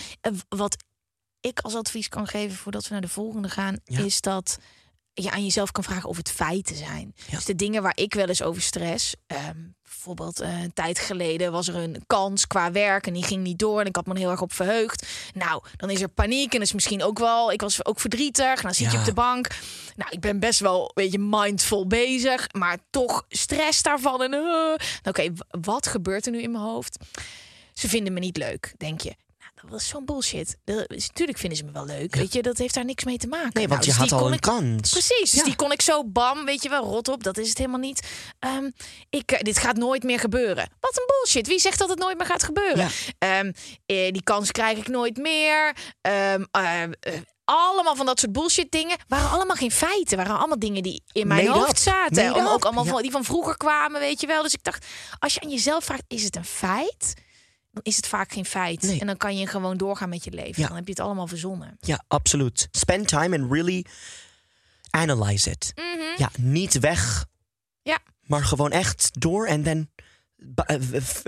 [0.48, 0.76] wat
[1.40, 4.00] ik als advies kan geven voordat we naar de volgende gaan, Ja.
[4.00, 4.58] is dat
[5.22, 7.14] je aan jezelf kan vragen of het feiten zijn.
[7.26, 7.36] Ja.
[7.36, 9.14] Dus de dingen waar ik wel eens over stress.
[9.26, 13.42] ehm, bijvoorbeeld eh, een tijd geleden was er een kans qua werk en die ging
[13.42, 15.06] niet door en ik had me heel erg op verheugd.
[15.34, 17.52] Nou, dan is er paniek en is misschien ook wel.
[17.52, 18.60] Ik was ook verdrietig.
[18.60, 19.48] Dan zit je op de bank.
[19.96, 24.22] Nou, ik ben best wel een beetje mindful bezig, maar toch stress daarvan.
[24.22, 26.96] En eh, oké, wat gebeurt er nu in mijn hoofd?
[27.72, 29.14] Ze vinden me niet leuk, denk je.
[29.66, 30.56] Dat was zo'n bullshit.
[30.64, 32.14] Natuurlijk vinden ze me wel leuk.
[32.14, 33.50] Weet je, dat heeft daar niks mee te maken.
[33.52, 34.90] Nee, want Nou, je dus had al een ik- kans.
[34.90, 37.22] Precies, dus die kon ik zo bam, weet je wel, rot op.
[37.22, 38.06] Dat is het helemaal niet.
[38.38, 38.70] Ehm,
[39.10, 40.68] ik, eh, dit gaat nooit meer gebeuren.
[40.80, 41.46] Wat een bullshit.
[41.46, 42.78] Wie zegt dat het nooit meer gaat gebeuren?
[42.78, 42.88] Ja.
[43.18, 43.52] Ehm,
[43.86, 45.76] eh, die kans krijg ik nooit meer.
[46.00, 47.12] Ehm, eh,
[47.44, 48.96] allemaal van dat soort bullshit dingen.
[49.08, 50.16] Waren allemaal geen feiten.
[50.16, 51.76] Waren allemaal dingen die in mijn Made hoofd up.
[51.76, 52.24] zaten.
[52.26, 52.52] Made Om- up.
[52.52, 54.42] ook allemaal van, die van vroeger kwamen, weet je wel.
[54.42, 54.86] Dus ik dacht,
[55.18, 57.14] als je aan jezelf vraagt, is het een feit?
[57.82, 58.82] Is het vaak geen feit.
[58.82, 59.00] Nee.
[59.00, 60.62] En dan kan je gewoon doorgaan met je leven.
[60.62, 60.66] Ja.
[60.66, 61.76] Dan heb je het allemaal verzonnen.
[61.80, 62.68] Ja, absoluut.
[62.70, 63.84] Spend time and really
[64.90, 65.72] analyze it.
[66.16, 67.26] Ja, niet weg,
[67.82, 67.98] Ja.
[68.20, 69.88] maar gewoon echt door en dan
[70.66, 70.76] eh,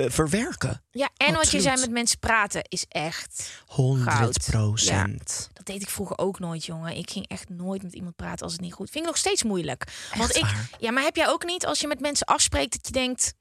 [0.08, 0.82] verwerken.
[0.90, 4.50] Ja, en wat je zei met mensen praten is echt 100 Ja.
[4.50, 5.48] procent.
[5.52, 6.96] Dat deed ik vroeger ook nooit, jongen.
[6.96, 8.90] Ik ging echt nooit met iemand praten als het niet goed.
[8.90, 10.08] Vind ik nog steeds moeilijk.
[10.16, 10.70] Want ik, waar?
[10.78, 13.34] ja, maar heb jij ook niet als je met mensen afspreekt dat je denkt.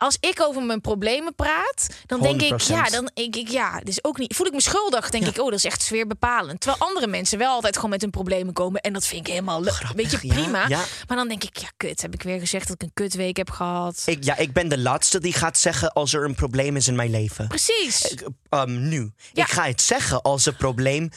[0.00, 2.66] Als ik over mijn problemen praat, dan denk ik, 100%.
[2.66, 4.34] ja, dan ik, ik ja, dus ook niet.
[4.36, 6.60] Voel ik me schuldig, denk ik, oh, dat is echt sfeerbepalend.
[6.60, 9.62] Terwijl andere mensen wel altijd gewoon met hun problemen komen en dat vind ik helemaal
[9.62, 9.82] leuk.
[9.94, 10.68] Weet je, prima.
[10.68, 10.84] ja.
[11.08, 13.50] Maar dan denk ik, ja, kut, heb ik weer gezegd dat ik een kutweek heb
[13.50, 14.02] gehad.
[14.06, 16.96] Ik, ja, ik ben de laatste die gaat zeggen als er een probleem is in
[16.96, 17.48] mijn leven.
[17.48, 18.02] Precies.
[18.02, 19.12] Ik, ehm, nu.
[19.32, 21.10] Ik ga het zeggen als het probleem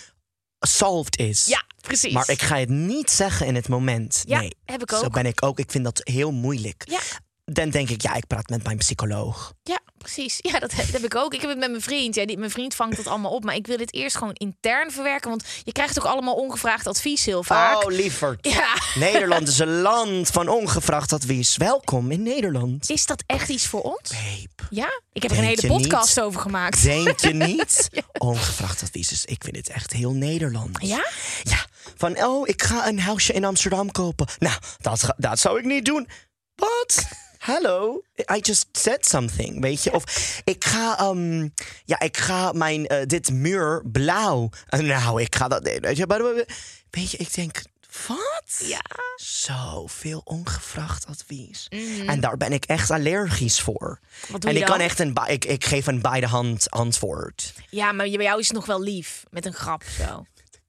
[0.60, 1.46] solved is.
[1.46, 2.14] Ja, precies.
[2.14, 4.24] Maar ik ga het niet zeggen in het moment.
[4.26, 4.56] Ja, nee.
[4.66, 5.14] heb ik Zo ook.
[5.14, 5.60] ben ik ook.
[5.60, 6.84] Ik vind dat heel moeilijk.
[6.86, 7.00] Ja,
[7.46, 9.54] Dan denk ik, ja, ik praat met mijn psycholoog.
[9.64, 10.38] Ja, precies.
[10.42, 11.34] Ja, dat, dat heb ik ook.
[11.34, 12.16] Ik heb het met mijn vriend.
[12.16, 13.44] Ja, die, mijn vriend vangt dat allemaal op.
[13.44, 15.30] Maar ik wil dit eerst gewoon intern verwerken.
[15.30, 17.84] Want je krijgt ook allemaal ongevraagd advies heel vaak.
[17.84, 18.48] Oh, lieverd.
[18.48, 18.78] Ja.
[18.96, 21.58] Nederland is een land van ongevraagd advies.
[21.58, 22.90] Welkom in Nederland.
[22.90, 24.10] Is dat echt iets voor ons?
[24.10, 25.02] Babe, Ja?
[25.14, 26.26] Ik heb er een hele podcast niet?
[26.26, 26.84] over gemaakt.
[26.84, 27.90] denk je niet?
[28.18, 30.80] Ongevraagd advies is, ik vind het echt heel Nederlands.
[30.82, 31.08] Ja?
[31.44, 31.66] Ja,
[31.98, 34.28] van oh, ik ga een huisje in Amsterdam kopen.
[34.40, 36.08] Nou, dat, dat zou ik niet doen.
[36.56, 37.08] Wat?
[37.44, 38.04] Hallo?
[38.36, 39.94] I just said something, weet je?
[39.94, 40.04] Of
[40.44, 41.50] ik ga, ehm,
[41.86, 44.50] ja, ik ga mijn, eh, dit muur blauw.
[44.68, 46.46] Eh, nou, ik ga dat, weet je,
[46.90, 47.62] weet je, ik denk,
[48.08, 48.68] wat?
[48.68, 48.82] Ja.
[49.16, 51.68] Zoveel ongevraagd advies.
[52.06, 54.00] En daar ben ik echt allergisch voor.
[54.02, 54.32] Mhm.
[54.32, 54.78] Wat doe en je ik dan?
[54.78, 57.54] kan echt een, ik, ik geef een bij de hand antwoord.
[57.70, 59.24] Ja, maar bij jou is het nog wel lief.
[59.30, 60.26] Met een grap zo.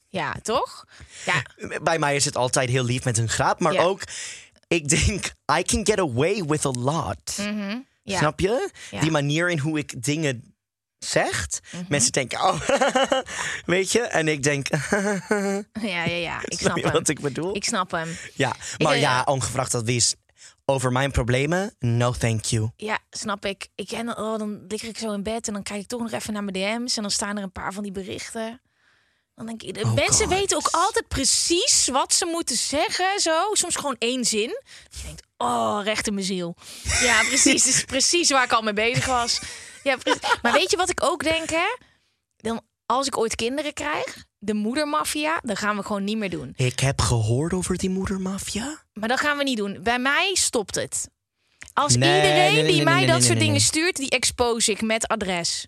[0.08, 0.84] Ja, toch?
[1.26, 1.42] Ja.
[1.82, 3.82] bij mij is het altijd heel lief met een grap, maar Ja.
[3.82, 4.02] ook
[4.68, 7.36] ik denk I can get away with a lot.
[7.38, 7.78] Mhm.
[8.02, 8.18] ja.
[8.18, 8.48] Snap je?
[8.48, 8.70] Ja.
[8.90, 9.00] Mhm.
[9.00, 10.54] Die manier in hoe ik dingen
[10.98, 11.48] zeg.
[11.88, 12.60] Mensen denken, oh,
[13.66, 14.00] weet je?
[14.00, 16.40] En ik denk, Ja, ja, ja.
[16.44, 16.92] Ik snap hem.
[16.92, 17.56] wat ik bedoel?
[17.56, 18.08] Ik snap hem.
[18.34, 20.14] ja, maar eh, ja, ongevraagd advies
[20.64, 22.70] over mijn problemen, no thank you.
[22.76, 23.68] Ja, snap ik.
[23.74, 26.12] ik en oh, dan lig ik zo in bed en dan kijk ik toch nog
[26.12, 26.96] even naar mijn DM's.
[26.96, 28.60] En dan staan er een paar van die berichten.
[29.34, 30.38] Dan denk ik, de Oh mensen God.
[30.38, 33.20] weten ook altijd precies wat ze moeten zeggen.
[33.20, 34.60] Zo, soms gewoon één zin.
[34.90, 36.56] Je denkt, oh, recht in mijn ziel.
[37.00, 37.64] Ja, precies.
[37.64, 39.40] Dit is precies waar ik al mee bezig was.
[39.82, 40.20] Ja, precies.
[40.42, 41.76] Maar weet je wat ik ook denk, hè?
[42.36, 46.52] Dan, als ik ooit kinderen krijg, de moedermafia, dan gaan we gewoon niet meer doen.
[46.56, 48.82] Ik heb gehoord over die moedermafia.
[48.92, 49.78] Maar dat gaan we niet doen.
[49.82, 51.08] Bij mij stopt het.
[51.72, 55.06] Als Nee, iedereen nee, nee, die mij dat soort dingen stuurt, die expose ik met
[55.08, 55.66] adres.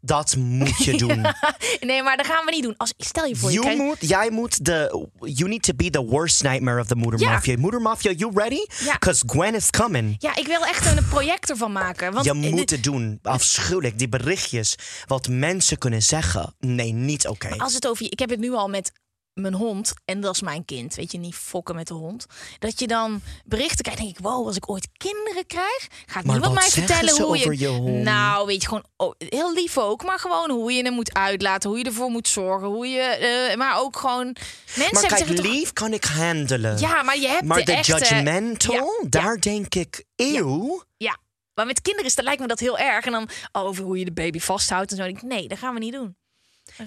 [0.00, 1.26] Dat moet je doen.
[1.80, 2.74] Nee, maar dat gaan we niet doen.
[2.76, 5.06] Als, stel je voor, je You krijgt- moet, jij moet de.
[5.20, 7.30] You need to be the worst nightmare of the moeder Ja.
[7.30, 7.56] mafia.
[7.58, 8.64] Moeder mafia, you ready?
[8.84, 8.92] Ja.
[8.92, 10.14] Because Gwen is coming.
[10.18, 12.12] Ja, ik wil echt een project ervan maken.
[12.12, 13.18] Want Je moet het doen.
[13.22, 13.98] Afschuwelijk.
[13.98, 14.74] Die berichtjes.
[15.06, 16.54] Wat mensen kunnen zeggen.
[16.58, 17.48] Nee, niet oké.
[17.56, 18.92] als het over je, ik heb het nu al met
[19.38, 20.94] mijn hond en dat is mijn kind.
[20.94, 22.26] Weet je, niet fokken met de hond.
[22.58, 26.38] Dat je dan berichten krijgt, denk ik, wow, als ik ooit kinderen krijg, gaat Maar
[26.38, 27.58] niemand wat mij vertellen hoe over je.
[27.58, 28.02] je hond?
[28.02, 31.68] Nou, weet je gewoon, oh, heel lief ook, maar gewoon hoe je hem moet uitlaten,
[31.70, 34.36] hoe je ervoor moet zorgen, hoe je, eh, maar ook gewoon
[34.76, 36.78] mensen maar kijk, zeggen lief kan ik handelen.
[36.78, 40.82] Ja, maar je hebt maar de, de echte, judgmental, Ja, daar denk ik, eeuw.
[40.96, 41.18] Ja,
[41.54, 43.04] maar met kinderen is, dat lijkt me dat heel erg.
[43.04, 45.02] En dan over hoe je de baby vasthoudt en zo.
[45.02, 46.16] denk ik, nee, dat gaan we niet doen.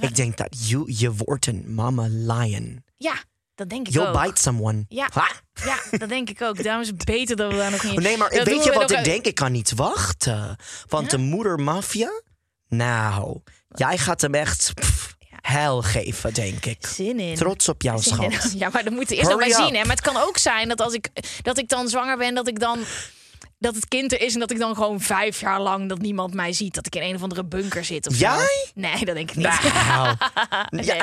[0.01, 2.83] Ik denk dat you, je wordt een mama lion.
[2.97, 3.13] Ja,
[3.55, 4.23] dat denk ik You'll ook.
[4.23, 4.85] bite someone.
[4.87, 5.09] Ja.
[5.13, 5.31] Ha!
[5.65, 6.63] Ja, dat denk ik ook.
[6.63, 7.99] Daarom is het beter dat we daar nog niet...
[7.99, 9.25] Nee, maar Dat weet je we wat ik uit- denk?
[9.25, 10.55] Ik kan niet wachten.
[10.87, 12.21] Want de moedermafia,
[12.67, 16.85] nou, jij gaat hem echt pff, hel geven, denk ik.
[16.87, 17.35] Zin in.
[17.35, 18.31] Trots op jou, Zin in.
[18.31, 18.51] schat.
[18.59, 19.75] Ja, maar dan moet je eerst nog bij zien.
[19.75, 19.81] Hè?
[19.81, 21.09] Maar het kan ook zijn dat als ik,
[21.41, 22.79] dat ik dan zwanger ben, dat ik dan...
[23.61, 26.33] Dat het kind er is en dat ik dan gewoon vijf jaar lang dat niemand
[26.33, 26.73] mij ziet.
[26.73, 28.19] Dat ik in een of andere bunker zit of zo.
[28.19, 28.71] Jij?
[28.73, 29.73] Nee, dat denk ik niet.
[29.73, 30.15] Nou.
[30.69, 30.99] Nee.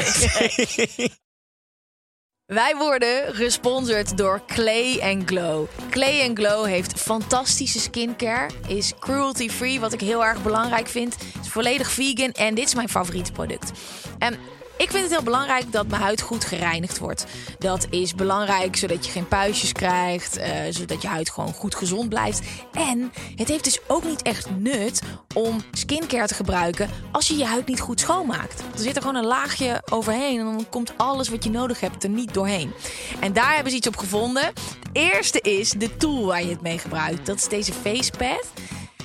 [2.46, 5.66] Wij worden gesponsord door Clay Glow.
[5.90, 11.16] Clay Glow heeft fantastische skincare, is cruelty free, wat ik heel erg belangrijk vind.
[11.42, 13.72] Is volledig vegan en dit is mijn favoriete product.
[14.18, 14.38] En
[14.78, 17.26] ik vind het heel belangrijk dat mijn huid goed gereinigd wordt.
[17.58, 22.08] Dat is belangrijk zodat je geen puistjes krijgt, eh, zodat je huid gewoon goed gezond
[22.08, 22.40] blijft.
[22.72, 25.02] En het heeft dus ook niet echt nut
[25.34, 28.60] om skincare te gebruiken als je je huid niet goed schoonmaakt.
[28.60, 32.04] Er zit er gewoon een laagje overheen en dan komt alles wat je nodig hebt
[32.04, 32.72] er niet doorheen.
[33.20, 34.44] En daar hebben ze iets op gevonden.
[34.44, 34.56] Het
[34.92, 37.26] eerste is de tool waar je het mee gebruikt.
[37.26, 38.46] Dat is deze facepad.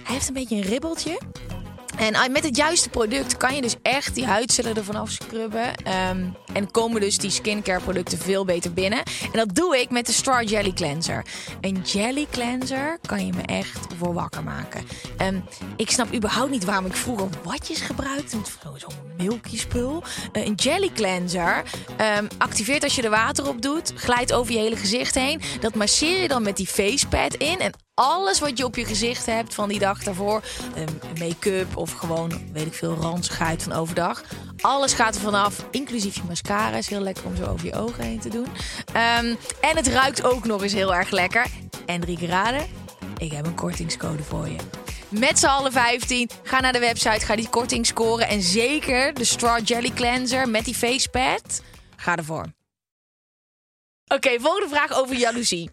[0.03, 1.17] Hij heeft een beetje een ribbeltje.
[1.97, 5.75] En met het juiste product kan je dus echt die huidcellen ervan afscrubben.
[5.75, 8.99] Ehm, En komen dus die skincare producten veel beter binnen.
[9.31, 11.25] En dat doe ik met de Star Jelly Cleanser.
[11.61, 14.83] Een jelly cleanser kan je me echt voor wakker maken.
[15.17, 15.39] Ehm,
[15.77, 18.37] ik snap überhaupt niet waarom ik vroeger watjes gebruikte.
[18.37, 20.03] Met zo'n milky spul.
[20.31, 21.63] Eh, een jelly cleanser
[21.97, 23.93] ehm, activeert als je er water op doet.
[23.95, 25.41] Glijdt over je hele gezicht heen.
[25.59, 27.59] Dat masseer je dan met die facepad in.
[27.59, 30.41] En alles wat je op je gezicht hebt van die dag daarvoor.
[30.75, 34.23] ehm, Make-up of gewoon, weet ik veel, ranzigheid van overdag.
[34.61, 36.42] Alles gaat er vanaf, inclusief je mascara.
[36.77, 38.47] Is heel lekker om zo over je ogen heen te doen.
[38.93, 41.45] Ehm, en het ruikt ook nog eens heel erg lekker.
[41.85, 42.65] En drie keer raden,
[43.17, 44.57] ik heb een kortingscode voor je.
[45.09, 46.29] Met z'n allen 15.
[46.43, 48.27] Ga naar de website, ga die korting scoren.
[48.27, 51.61] En zeker de Straw Jelly Cleanser met die facepad.
[51.95, 52.45] Ga ervoor.
[54.07, 55.69] Oké, volgende vraag over jaloezie.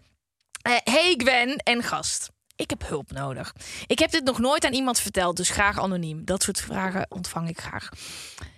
[0.61, 2.29] Eh, hey Gwen en gast.
[2.55, 3.55] Ik heb hulp nodig.
[3.87, 6.25] Ik heb dit nog nooit aan iemand verteld, dus graag anoniem.
[6.25, 7.89] Dat soort vragen ontvang ik graag.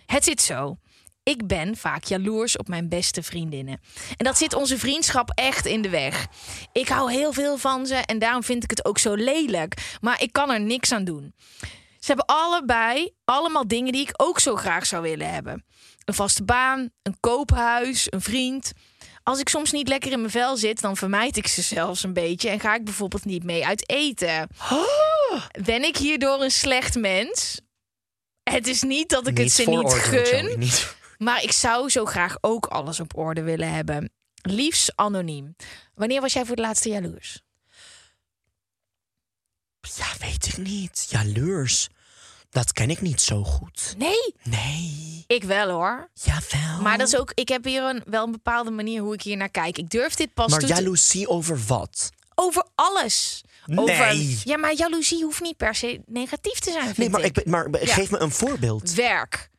[0.06, 0.78] Het zit zo.
[1.24, 3.82] Ik ben vaak jaloers op mijn beste vriendinnen.
[4.18, 6.28] En dat zit onze vriendschap echt in de weg.
[6.72, 9.98] Ik hou heel veel van ze en daarom vind ik het ook zo lelijk.
[10.02, 11.34] Maar ik kan er niks aan doen.
[12.00, 15.66] Ze hebben allebei allemaal dingen die ik ook zo graag zou willen hebben.
[16.06, 18.72] Een vaste baan, een koophuis, een vriend.
[19.24, 22.14] Als ik soms niet lekker in mijn vel zit, dan vermijd ik ze zelfs een
[22.14, 24.48] beetje en ga ik bijvoorbeeld niet mee uit eten.
[25.66, 27.62] Ben ik hierdoor een slecht mens?
[28.44, 32.38] Het is niet dat ik het ze niet gun, niet- maar ik zou zo graag
[32.41, 34.12] ook alles op orde willen hebben.
[34.41, 35.56] Liefst anoniem.
[35.95, 37.41] Wanneer was jij voor het laatste jaloers?
[39.97, 41.08] Ja, weet ik niet.
[41.10, 41.89] Jaloers.
[42.49, 43.93] Dat ken ik niet zo goed.
[43.97, 45.23] Nee, Nee.
[45.28, 46.10] ik wel hoor.
[46.13, 46.82] Jawel.
[46.82, 49.38] Maar dat is ook, ik heb hier een, wel een bepaalde manier hoe ik hier
[49.38, 49.78] naar kijk.
[49.78, 52.10] Ik durf dit pas Maar toe te- jaloezie over wat?
[52.36, 53.43] over alles.
[53.65, 53.78] Nee.
[53.80, 56.84] Over, ja, maar jaloezie hoeft niet per se negatief te zijn.
[56.86, 57.26] Vind Nee, maar, ik.
[57.26, 57.93] ik, ben- maar Ja.
[57.93, 58.93] geef me een voorbeeld.
[58.93, 59.49] Werk.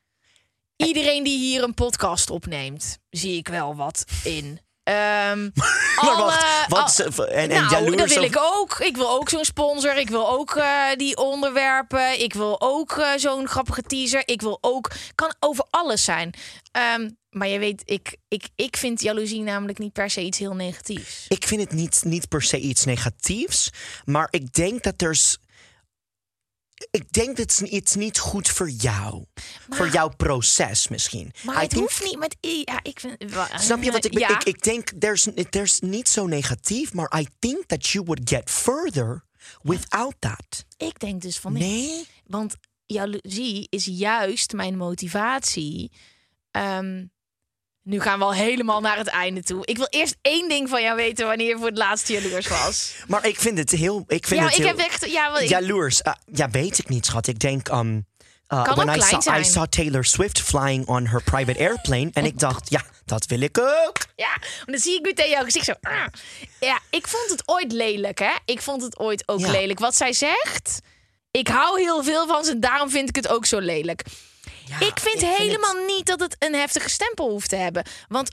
[0.77, 4.61] Iedereen die hier een podcast opneemt, zie ik wel wat in.
[4.85, 6.25] Maar alle-
[6.69, 8.79] wacht, wat al- en, en nou, dat wil ik ook.
[8.79, 9.97] Ik wil ook zo'n sponsor.
[9.97, 12.21] Ik wil ook eh, die onderwerpen.
[12.23, 14.23] Ik wil ook eh, zo'n grappige teaser.
[14.25, 14.91] Ik wil ook...
[15.15, 16.35] Kan over alles zijn.
[16.73, 20.55] Ehm, maar je weet, ik, ik, ik vind jaloezie namelijk niet per se iets heel
[20.55, 21.25] negatiefs.
[21.29, 23.71] Ik vind het niet, niet per se iets negatiefs,
[24.05, 25.19] maar ik denk dat er.
[26.91, 29.25] Ik denk dat het is niet goed voor jou.
[29.69, 31.33] voor jouw proces misschien.
[31.43, 32.37] Maar I het think- hoeft niet met...
[32.41, 33.17] Ja, ik vind...
[33.55, 34.29] Snap je wat ik bedoel?
[34.29, 34.35] Ja.
[34.39, 38.51] Ik, ik denk, there's, there's niet zo negatief, maar I think that you would get
[38.51, 39.25] further
[39.63, 40.65] without that.
[40.77, 41.63] Ik denk dus van niet.
[41.63, 42.07] Nee?
[42.27, 42.57] Want
[42.87, 45.93] jaloezie is juist mijn motivatie.
[46.51, 47.05] Ehm,
[47.85, 49.67] nu gaan we al helemaal naar het einde toe.
[49.67, 52.95] Ik wil eerst één ding van jou weten wanneer je voor het laatst jaloers was.
[53.07, 54.05] Maar ik vind het heel.
[54.07, 55.11] Ik vind ja, het ik heel, heb echt.
[55.11, 56.01] Ja, wel, ik- Jaloers.
[56.07, 57.27] Uh, ja, weet ik niet, schat.
[57.27, 57.69] Ik denk.
[57.69, 58.07] Um,
[58.49, 59.45] uh, Kan when ook I klein saw, I zijn.
[59.45, 62.11] saw Taylor Swift flying on her private airplane.
[62.13, 63.97] En ik dacht, ja, dat wil ik ook.
[64.17, 65.73] ja, dan zie ik meteen jouw gezicht zo.
[65.81, 66.07] ah.
[66.61, 68.33] Ja, ik vond het ooit lelijk, hè?
[68.45, 69.51] Ik vond het ooit ook Ja.
[69.51, 69.79] lelijk.
[69.79, 70.81] Wat zij zegt.
[71.31, 74.03] Ik hou heel veel van ze en daarom vind ik het ook zo lelijk.
[74.67, 77.85] Ja, ik vind helemaal niet dat het een heftige stempel hoeft te hebben.
[78.09, 78.31] Want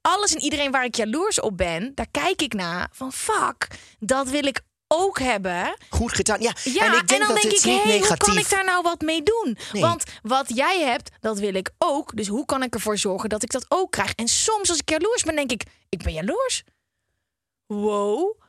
[0.00, 3.66] alles en iedereen waar ik jaloers op ben, daar kijk ik naar van fuck,
[3.98, 5.76] dat wil ik ook hebben.
[5.90, 6.40] Goed gedaan.
[6.40, 8.82] Ja, Ja, en ik denk dan dat denk ik, hé, hoe kan ik daar nou
[8.82, 9.58] wat mee doen?
[9.72, 9.82] Nee.
[9.82, 12.16] Want wat jij hebt, dat wil ik ook.
[12.16, 14.12] Dus hoe kan ik ervoor zorgen dat ik dat ook krijg?
[14.12, 16.62] En soms als ik jaloers ben, denk ik, ik ben jaloers.
[17.66, 18.40] Wow.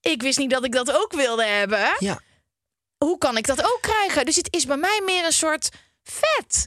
[0.00, 2.20] Ik wist niet dat ik dat ook wilde hebben Ja,
[2.98, 4.24] hoe kan ik dat ook krijgen?
[4.24, 5.68] Dus het is bij mij meer een soort
[6.10, 6.66] vet.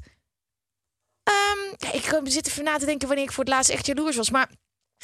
[1.77, 4.29] Ja, ik zit even na te denken wanneer ik voor het laatst echt jaloers was.
[4.29, 4.49] Maar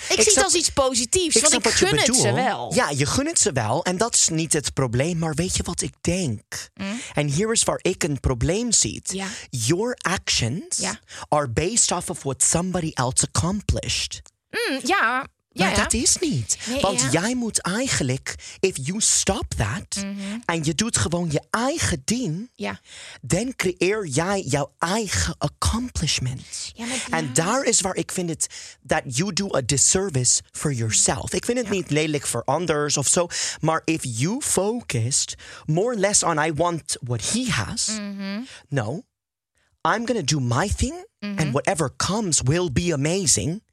[0.09, 1.35] ik, zie het als iets positiefs.
[1.35, 2.73] ik want ik gun het ze wel.
[2.73, 3.83] Ja, je gun het ze wel.
[3.83, 5.17] En dat is niet het probleem.
[5.17, 6.69] Maar weet je wat ik denk?
[7.13, 9.03] En hier is waar ik een probleem zie.
[9.49, 10.83] Your actions
[11.27, 14.21] are based off of what somebody else accomplished.
[14.49, 15.83] Hm, ja, ja, maar ja.
[15.83, 16.57] dat is niet.
[16.67, 17.05] Nee, Want ja.
[17.05, 17.13] Mhm.
[17.13, 20.05] jij moet eigenlijk, if you stop that
[20.45, 22.79] en je doet gewoon je eigen ding, ja.
[23.21, 25.35] dan creëer jij jouw eigen
[27.09, 28.47] maar- En daar is waar ik vind het
[28.87, 31.33] that you do a disservice for yourself.
[31.33, 33.27] Ik vind het niet lelijk voor anders of zo,
[33.61, 35.35] maar if you focused
[35.65, 38.41] more or less on I want what he has, Mhm.
[38.67, 39.03] no,
[39.87, 43.63] I'm gonna do my thing And whatever comes will be amazing.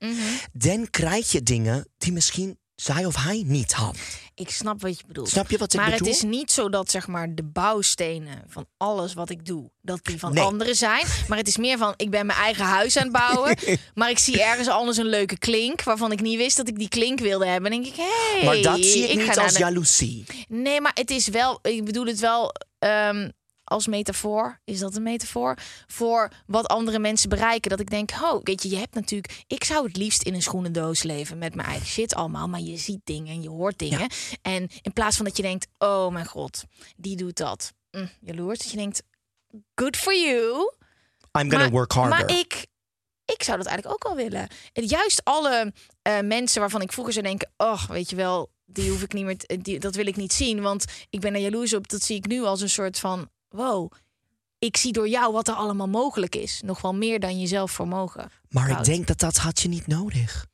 [0.53, 3.97] Dan krijg je dingen die misschien zij of hij niet had.
[4.35, 5.29] Ik snap wat je bedoelt.
[5.29, 6.07] Snap je wat ik maar bedoel?
[6.07, 9.99] het is niet zo dat zeg maar de bouwstenen van alles wat ik doe, dat
[10.05, 10.45] die van Nee.
[10.45, 11.07] anderen zijn.
[11.29, 13.57] Maar het is meer van ik ben mijn eigen huis aan het bouwen.
[13.95, 16.89] maar ik zie ergens anders een leuke klink waarvan ik niet wist dat ik die
[16.89, 17.73] klink wilde hebben.
[17.73, 20.25] En denk ik, hé, maar dat zie ik, niet als de- jaloezie.
[20.49, 21.59] Nee, maar het is wel.
[21.63, 22.53] Ik bedoel het wel.
[22.79, 23.31] ehm,
[23.69, 24.61] als metafoor.
[24.65, 25.59] Is dat een metafoor?
[25.87, 27.71] Voor wat andere mensen bereiken.
[27.71, 29.45] Dat ik denk, oh, weet je, je hebt natuurlijk...
[29.47, 32.49] Ik zou het liefst in een schoenendoos leven met mijn eigen shit allemaal.
[32.49, 34.09] Maar je ziet dingen en je hoort dingen.
[34.43, 36.63] En in plaats van dat je denkt, oh mijn god,
[36.97, 37.73] die doet dat.
[37.91, 38.59] Mm, jaloers.
[38.59, 39.03] Dat je denkt,
[39.75, 40.73] good for you.
[41.39, 42.19] I'm gonna Maar- work harder.
[42.19, 42.67] Maar ik,
[43.25, 44.49] ik zou dat eigenlijk ook wel willen.
[44.73, 47.51] En juist alle eh, mensen waarvan ik vroeger zou denken...
[47.57, 49.37] oh, weet je wel, die hoef ik niet meer...
[49.37, 51.89] te- die, dat wil ik niet zien, want ik ben er jaloers op.
[51.89, 53.31] Dat zie ik nu als een soort van...
[53.57, 53.93] wow,
[54.59, 56.61] ik zie door jou wat er allemaal mogelijk is.
[56.65, 58.31] Nog wel meer dan jezelf vermogen.
[58.49, 60.47] maar ik denk dat dat had je niet nodig.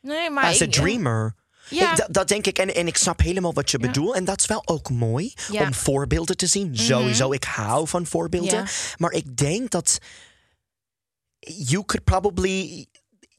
[0.00, 1.34] Nee, maar As a ik- dreamer.
[1.70, 1.90] Ja.
[1.90, 2.58] Ik, dat, dat denk ik.
[2.58, 4.14] En, en ik snap helemaal wat je bedoelt.
[4.14, 5.52] En dat is wel ook mooi Ja.
[5.60, 5.66] Mhm.
[5.66, 6.76] om voorbeelden te zien.
[6.76, 8.66] Sowieso, ik hou van voorbeelden.
[8.96, 9.98] Maar ik denk dat
[11.40, 12.86] you could probably...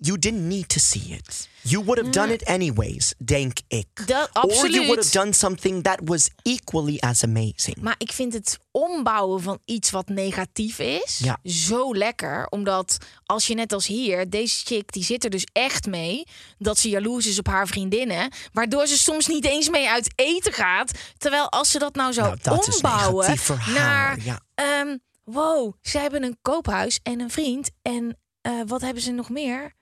[0.01, 1.47] You didn't need to see it.
[1.61, 3.87] You would have done it anyways, denk ik.
[4.07, 4.95] Dat, Or you would absoluut.
[4.95, 7.77] have done something that was equally as amazing.
[7.81, 11.39] Maar ik vind het ombouwen van iets wat negatief is Ja.
[11.43, 12.47] zo lekker.
[12.49, 16.23] Omdat als je net als hier, deze chick die zit er dus echt mee
[16.57, 18.31] dat ze jaloers is op haar vriendinnen.
[18.53, 20.91] Waardoor ze soms niet eens mee uit eten gaat.
[21.17, 23.37] Terwijl als ze dat nou zou Nou, ombouwen
[23.73, 24.19] naar...
[24.23, 24.39] ja.
[24.55, 27.69] ehm, wow, zij hebben een koophuis en een vriend.
[27.81, 29.77] En eh, wat hebben ze nog meer?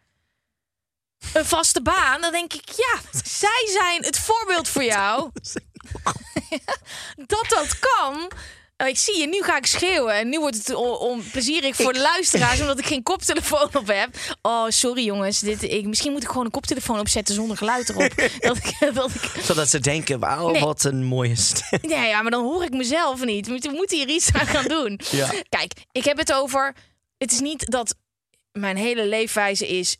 [1.34, 2.22] Een vaste baan.
[2.22, 5.30] Dan denk ik, ja, zij zijn het voorbeeld voor jou
[7.16, 8.32] dat dat kan.
[8.84, 10.14] Oh, ik zie je, nu ga ik schreeuwen.
[10.14, 12.60] En nu wordt het on, onplezierig voor de luisteraars...
[12.62, 14.10] omdat ik geen koptelefoon op heb.
[14.42, 15.40] Oh, sorry jongens.
[15.40, 18.16] Dit, ik, misschien moet ik gewoon een koptelefoon opzetten zonder geluid erop.
[18.40, 20.62] dat ik, dat ik, Zodat ze denken, wauw, Nee.
[20.62, 21.80] wat een mooie stem.
[21.90, 23.46] ja, ja, maar dan hoor ik mezelf niet.
[23.46, 25.00] We moeten- we moeten hier iets aan gaan doen.
[25.12, 25.32] Ja.
[25.50, 26.76] Kijk, ik heb het over...
[27.18, 27.96] Het is niet dat
[28.52, 29.98] mijn hele leefwijze is...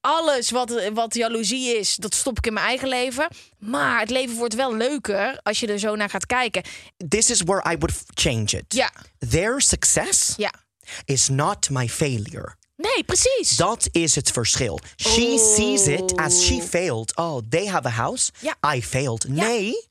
[0.00, 3.28] Alles wat, wat jaloezie is, dat stop ik in mijn eigen leven.
[3.58, 6.62] Maar het leven wordt wel leuker als je er zo naar gaat kijken.
[7.08, 8.64] This is where I would change it.
[8.68, 8.90] Ja,
[9.30, 10.52] Their success ja.
[11.04, 12.54] is not my failure.
[12.76, 13.56] Nee, precies.
[13.56, 14.80] Dat is het verschil.
[14.96, 15.54] She Oh.
[15.54, 17.16] sees it as she failed.
[17.16, 18.30] Oh, they have a house.
[18.38, 18.74] Ja.
[18.74, 19.28] I failed.
[19.28, 19.88] Nee.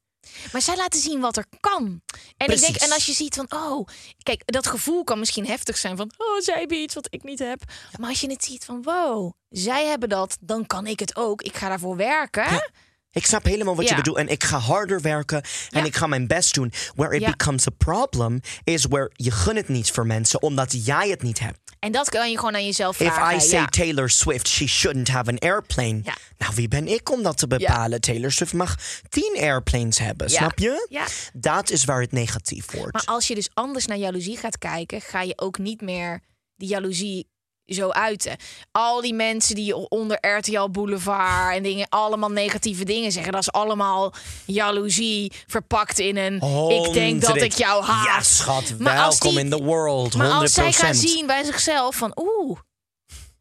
[0.52, 2.02] Maar zij laten zien wat er kan.
[2.38, 3.88] En ik denk, en als je ziet van, oh,
[4.24, 7.40] kijk, dat gevoel kan misschien heftig zijn van, oh, zij hebben iets wat ik niet
[7.40, 7.62] heb.
[8.00, 11.42] Maar als je het ziet van, wow, zij hebben dat, dan kan ik het ook.
[11.42, 12.64] Ik ga daarvoor werken.
[13.12, 14.18] Ik snap helemaal wat je bedoelt.
[14.18, 15.42] En ik ga harder werken.
[15.70, 15.86] En Ja.
[15.86, 16.72] ik ga mijn best doen.
[16.96, 17.30] Where it Ja.
[17.30, 21.40] becomes a problem is where je gun het niet voor mensen omdat jij het niet
[21.40, 21.60] hebt.
[21.80, 23.38] En dat kan je gewoon aan jezelf If vragen.
[23.38, 23.66] I say ja.
[23.66, 26.02] Taylor Swift, she shouldn't have an airplane.
[26.04, 26.16] Ja.
[26.38, 28.02] Nou, wie ben ik om dat te bepalen?
[28.02, 28.76] Taylor Swift mag
[29.10, 30.88] tien airplanes hebben, snap je?
[30.90, 31.06] Ja.
[31.34, 32.94] Dat is waar het negatief wordt.
[32.94, 36.22] Maar als je dus anders naar jaloezie gaat kijken, ga je ook niet meer
[36.56, 37.28] die jaloezie
[37.70, 38.36] zo uiten.
[38.72, 43.52] Al die mensen die onder RTL Boulevard en dingen allemaal negatieve dingen zeggen, dat is
[43.52, 44.14] allemaal
[44.46, 46.36] jaloezie verpakt in een
[46.70, 48.06] ik denk dat ik jou haat.
[48.06, 50.14] Ja, schat, Maar welkom die- in the world.
[50.14, 50.18] 100%.
[50.18, 52.60] Maar als zij gaan zien bij zichzelf van oeh,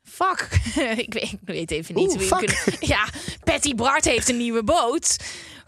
[0.03, 0.49] fuck,
[1.07, 2.65] ik, weet, ik weet even niet Oeh, hoe je fuck.
[2.65, 3.09] kunt- Ja,
[3.45, 5.17] Patty Bart heeft een nieuwe boot.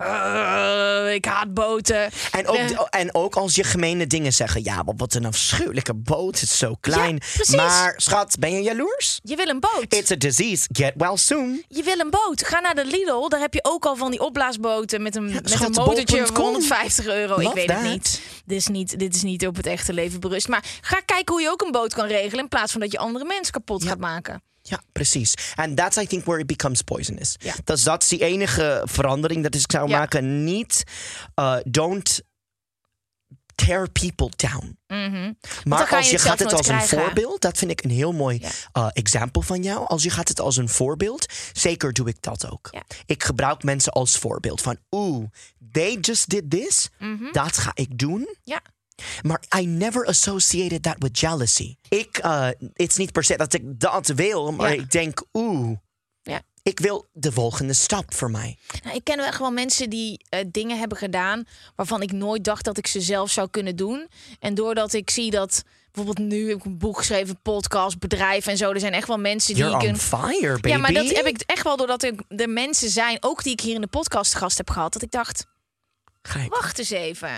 [0.00, 2.10] Eh, ik haat boten.
[2.32, 4.64] En ook, en ook als je gemene dingen zeggen.
[4.64, 6.40] Ja, wat een afschuwelijke boot.
[6.40, 7.22] Het is zo klein.
[7.56, 9.20] maar schat, ben je jaloers?
[9.22, 9.84] je wil een boot.
[9.88, 10.68] It's a disease.
[10.72, 11.64] Get well soon.
[11.68, 12.46] Je wil een boot.
[12.46, 13.28] Ga naar de Lidl.
[13.28, 16.36] Daar heb je ook al van die opblaasboten met een, met schat, een motortje van
[16.36, 17.38] 150 euro.
[17.38, 17.80] ik weet that.
[17.80, 18.20] het niet.
[18.44, 18.98] Dit is niet.
[18.98, 20.48] Dit is niet op het echte leven berust.
[20.48, 22.42] Maar ga kijken hoe je ook een boot kan regelen.
[22.42, 24.42] In plaats van dat je andere mensen kapot gaat maken.
[24.70, 25.34] Ja, precies.
[25.54, 27.36] En that's I think where it becomes poisonous.
[27.38, 27.54] Ja.
[27.64, 29.98] Dus dat is die enige verandering dat ik zou Ja.
[29.98, 30.44] maken.
[30.44, 30.82] Niet,
[31.40, 32.20] uh, don't
[33.54, 34.78] tear people down.
[34.86, 35.32] Mhm.
[35.64, 38.38] Maar je als je gaat het als een voorbeeld, dat vind ik een heel mooi
[38.40, 38.82] Ja.
[38.82, 39.86] uh, example van jou.
[39.86, 42.68] Als je gaat het als een voorbeeld, zeker doe ik dat ook.
[42.70, 42.82] Ja.
[43.06, 45.26] Ik gebruik mensen als voorbeeld van, oeh,
[45.72, 47.32] they just did this, Mhm.
[47.32, 48.36] dat ga ik doen.
[48.42, 48.60] Ja.
[49.22, 51.76] Maar I never associated that with jealousy.
[51.88, 54.80] Ik, uh, it's niet per se dat ik dat wil, maar Ja.
[54.82, 55.76] ik denk, oeh,
[56.22, 56.42] Ja.
[56.62, 58.58] ik wil de volgende stap voor mij.
[58.84, 61.44] Nou, ik ken wel echt wel mensen die eh, dingen hebben gedaan
[61.76, 64.08] waarvan ik nooit dacht dat ik ze zelf zou kunnen doen.
[64.38, 68.56] En doordat ik zie dat bijvoorbeeld nu heb ik een boek geschreven, podcast, bedrijf en
[68.56, 68.70] zo.
[68.72, 70.68] Er zijn echt wel mensen die You're ik on een fire, baby.
[70.68, 73.60] Ja, maar dat heb ik echt wel doordat er de mensen zijn, ook die ik
[73.60, 75.46] hier in de podcast gast heb gehad, dat ik dacht,
[76.22, 76.54] Gek.
[76.54, 77.30] wacht eens even.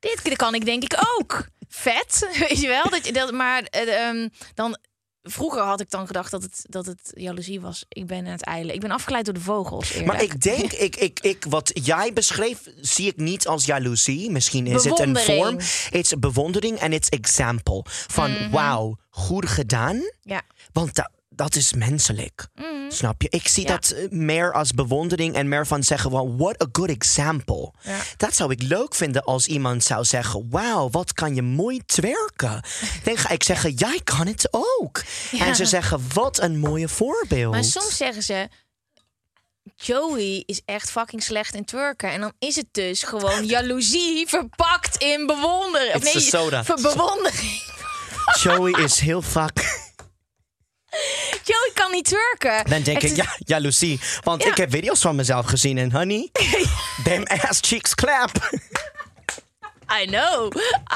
[0.00, 1.46] Dit kan ik denk ik ook.
[1.68, 2.90] Vet, weet je wel?
[2.90, 4.78] Dat, je- dat, maar eh, ehm, dan,
[5.22, 7.84] vroeger had ik dan gedacht dat het, dat het jaloezie was.
[7.88, 8.74] Ik ben aan het eilen.
[8.74, 9.90] Ik ben afgeleid door de vogels.
[9.90, 10.06] Eerlijk.
[10.06, 14.30] Maar ik denk, ik, ik, ik, wat jij beschreef, zie ik niet als jaloezie.
[14.30, 15.54] Misschien is het een vorm.
[15.90, 17.84] Het is bewondering en het is example.
[17.88, 18.50] Van Mhm.
[18.50, 20.10] wauw, goed gedaan.
[20.20, 20.42] Ja.
[20.72, 22.46] Want dat, dat is menselijk.
[22.54, 22.68] Mhm.
[22.90, 23.28] Snap je?
[23.30, 23.68] Ik zie Ja.
[23.74, 27.72] dat eh, meer als bewondering en meer van zeggen: well, what a good example.
[27.82, 27.98] Ja.
[28.16, 32.62] Dat zou ik leuk vinden als iemand zou zeggen: wauw, wat kan je mooi twerken.
[33.04, 35.02] Dan ga ik zeggen: jij kan het ook.
[35.30, 35.46] Ja.
[35.46, 37.52] En ze zeggen: wat een mooie voorbeeld.
[37.52, 38.48] Maar soms zeggen ze.
[39.74, 42.10] Joey is echt fucking slecht in twerken.
[42.10, 45.94] En dan is het dus gewoon jaloezie verpakt in bewondering.
[45.94, 46.62] Of It's the soda.
[46.82, 47.62] bewondering.
[48.42, 49.58] Joey is heel vaak.
[51.50, 52.70] Joey kan niet twerken.
[52.70, 54.00] Dan denk Het ik: is- ja, jaloezie.
[54.24, 54.50] Want Ja.
[54.50, 56.28] ik heb video's van mezelf gezien en honey,
[57.04, 58.50] them ass cheeks clap.
[60.02, 60.52] I know,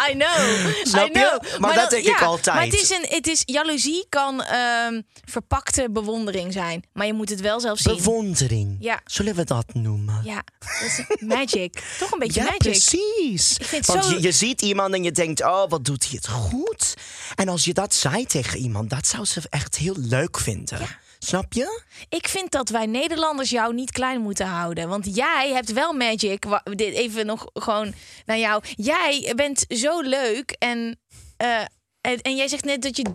[0.09, 1.39] I know, Snap I je?
[1.41, 1.61] know.
[1.61, 2.57] Maar dat denk ik altijd.
[2.57, 7.29] Maar het is een, het is jaloezie kan ehm, verpakte bewondering zijn, maar je moet
[7.29, 7.97] het wel zelf zien.
[7.97, 8.77] Bewondering.
[8.81, 9.01] Ja.
[9.05, 10.21] Zullen we dat noemen?
[10.25, 11.83] ja, dat is magic.
[11.99, 12.59] Toch een beetje Ja, magic.
[12.61, 13.57] precies.
[13.87, 16.95] Want zo- je, je ziet iemand en je denkt, oh, wat doet hij het goed.
[17.35, 20.79] En als je dat zei tegen iemand, dat zou ze echt heel leuk vinden.
[21.25, 21.83] Snap je?
[22.09, 24.89] Ik vind dat wij Nederlanders jou niet klein moeten houden.
[24.89, 26.45] Want jij hebt wel magic.
[26.77, 27.95] Even nog gewoon
[28.27, 28.63] naar jou.
[28.77, 30.99] Jij bent zo leuk en.
[31.37, 31.61] eh,
[32.01, 33.07] en, en jij zegt net dat je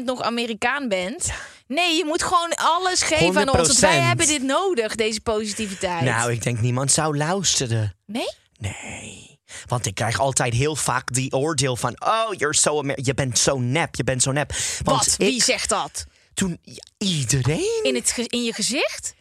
[0.00, 1.30] 30% nog Amerikaan bent.
[1.66, 3.66] Nee, je moet gewoon alles geven aan ons.
[3.66, 4.02] Want wij 100%.
[4.02, 6.00] hebben dit nodig, deze positiviteit.
[6.02, 7.96] Nou, ik denk niemand zou luisteren.
[8.06, 8.28] Nee?
[8.58, 9.40] Nee.
[9.66, 11.96] Want ik krijg altijd heel vaak die oordeel van...
[12.02, 14.52] oh, you're so Amer- je bent zo nep, je bent zo nep.
[14.82, 15.16] Want Wat?
[15.16, 16.06] Wie ik, zegt dat?
[16.36, 16.60] Toen
[16.98, 17.80] iedereen...
[17.82, 19.14] In, het in je gezicht?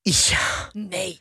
[0.00, 1.20] Ja, Nee.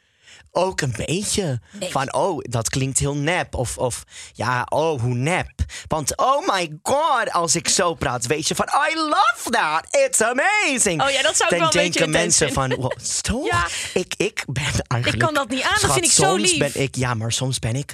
[0.51, 1.61] ook een beetje.
[1.71, 1.91] Nee.
[1.91, 3.55] Van, oh, dat klinkt heel nep.
[3.55, 5.49] Of, of ja, oh, hoe nep.
[5.87, 8.65] Want, oh my god, als ik zo praat, weet je van...
[8.91, 11.01] I love that, it's amazing.
[11.01, 13.45] Oh ja, dat zou ik Dan wel een beetje denken mensen van, wow, toch?
[13.45, 13.67] Ja.
[13.93, 15.23] Ik, ik ben eigenlijk...
[15.23, 16.57] kan dat niet aan, dat vind ik zo soms lief.
[16.57, 17.93] Ben ik, ja, maar soms ben ik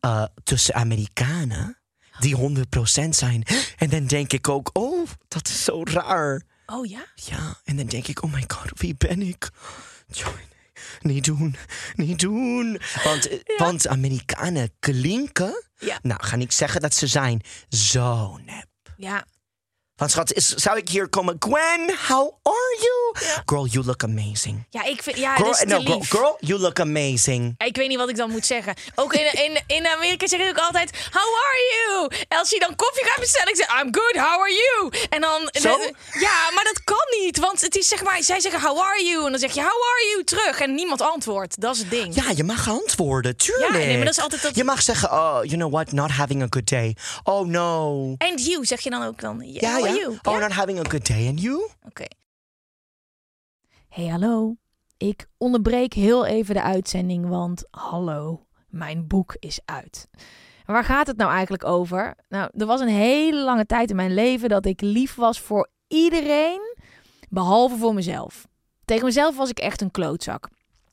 [0.00, 1.78] eh, tussen Amerikanen...
[2.24, 2.64] die
[3.06, 3.44] 100% zijn.
[3.76, 6.42] En dan denk ik ook, oh, dat is zo raar.
[6.66, 7.06] Oh ja?
[7.14, 9.50] Ja, en dan denk ik, oh my god, wie ben ik?
[11.00, 11.56] Niet doen,
[11.94, 12.80] niet doen.
[13.04, 15.62] Want, eh, want Amerikanen klinken...
[15.78, 15.98] Ja.
[16.02, 18.66] Nou, ga ik zeggen dat ze zijn zo nep.
[18.96, 19.26] Ja.
[19.96, 21.36] Want schat, is, zou ik hier komen?
[21.38, 23.26] Gwen, how are you?
[23.46, 24.66] Girl, you look amazing.
[24.70, 25.16] Ja, ik vind...
[25.18, 27.54] Ja, Girl, dat is no, girl, girl, you look amazing.
[27.64, 28.74] Ik weet niet wat ik dan moet zeggen.
[28.94, 32.10] Ook in, in, in Amerika zeg ik ook altijd: How are you?
[32.28, 34.92] Als je dan koffie gaat bestellen, ik zeg: I'm good, how are you?
[35.10, 35.48] En dan.
[35.52, 35.68] Zo?
[36.20, 37.38] Ja, maar dat kan niet.
[37.38, 39.24] Want het is zeg maar, zij zeggen: How are you?
[39.24, 40.24] En dan zeg je: How are you?
[40.24, 40.60] terug.
[40.60, 41.60] En niemand antwoordt.
[41.60, 42.14] Dat is het ding.
[42.14, 43.72] Ja, je mag antwoorden, tuurlijk.
[43.72, 46.10] Ja, nee, maar dat is altijd dat- Je mag zeggen, oh, you know what, not
[46.10, 46.96] having a good day.
[47.24, 48.14] Oh no.
[48.18, 49.40] And you zeg je dan ook dan.
[49.46, 50.02] Ja, how ja.
[50.02, 50.18] are you?
[50.22, 50.38] Oh, Ja?
[50.38, 51.28] not having a good day.
[51.28, 51.68] And you?
[51.86, 52.04] Oké.
[53.88, 54.56] Hey, hallo.
[54.96, 60.08] Ik onderbreek heel even de uitzending, want hallo, mijn boek is uit.
[60.64, 62.14] Waar gaat het nou eigenlijk over?
[62.28, 65.68] Nou, er was een hele lange tijd in mijn leven dat ik lief was voor
[65.88, 66.76] iedereen,
[67.28, 68.46] behalve voor mezelf.
[68.84, 70.48] Tegen mezelf was ik echt een klootzak.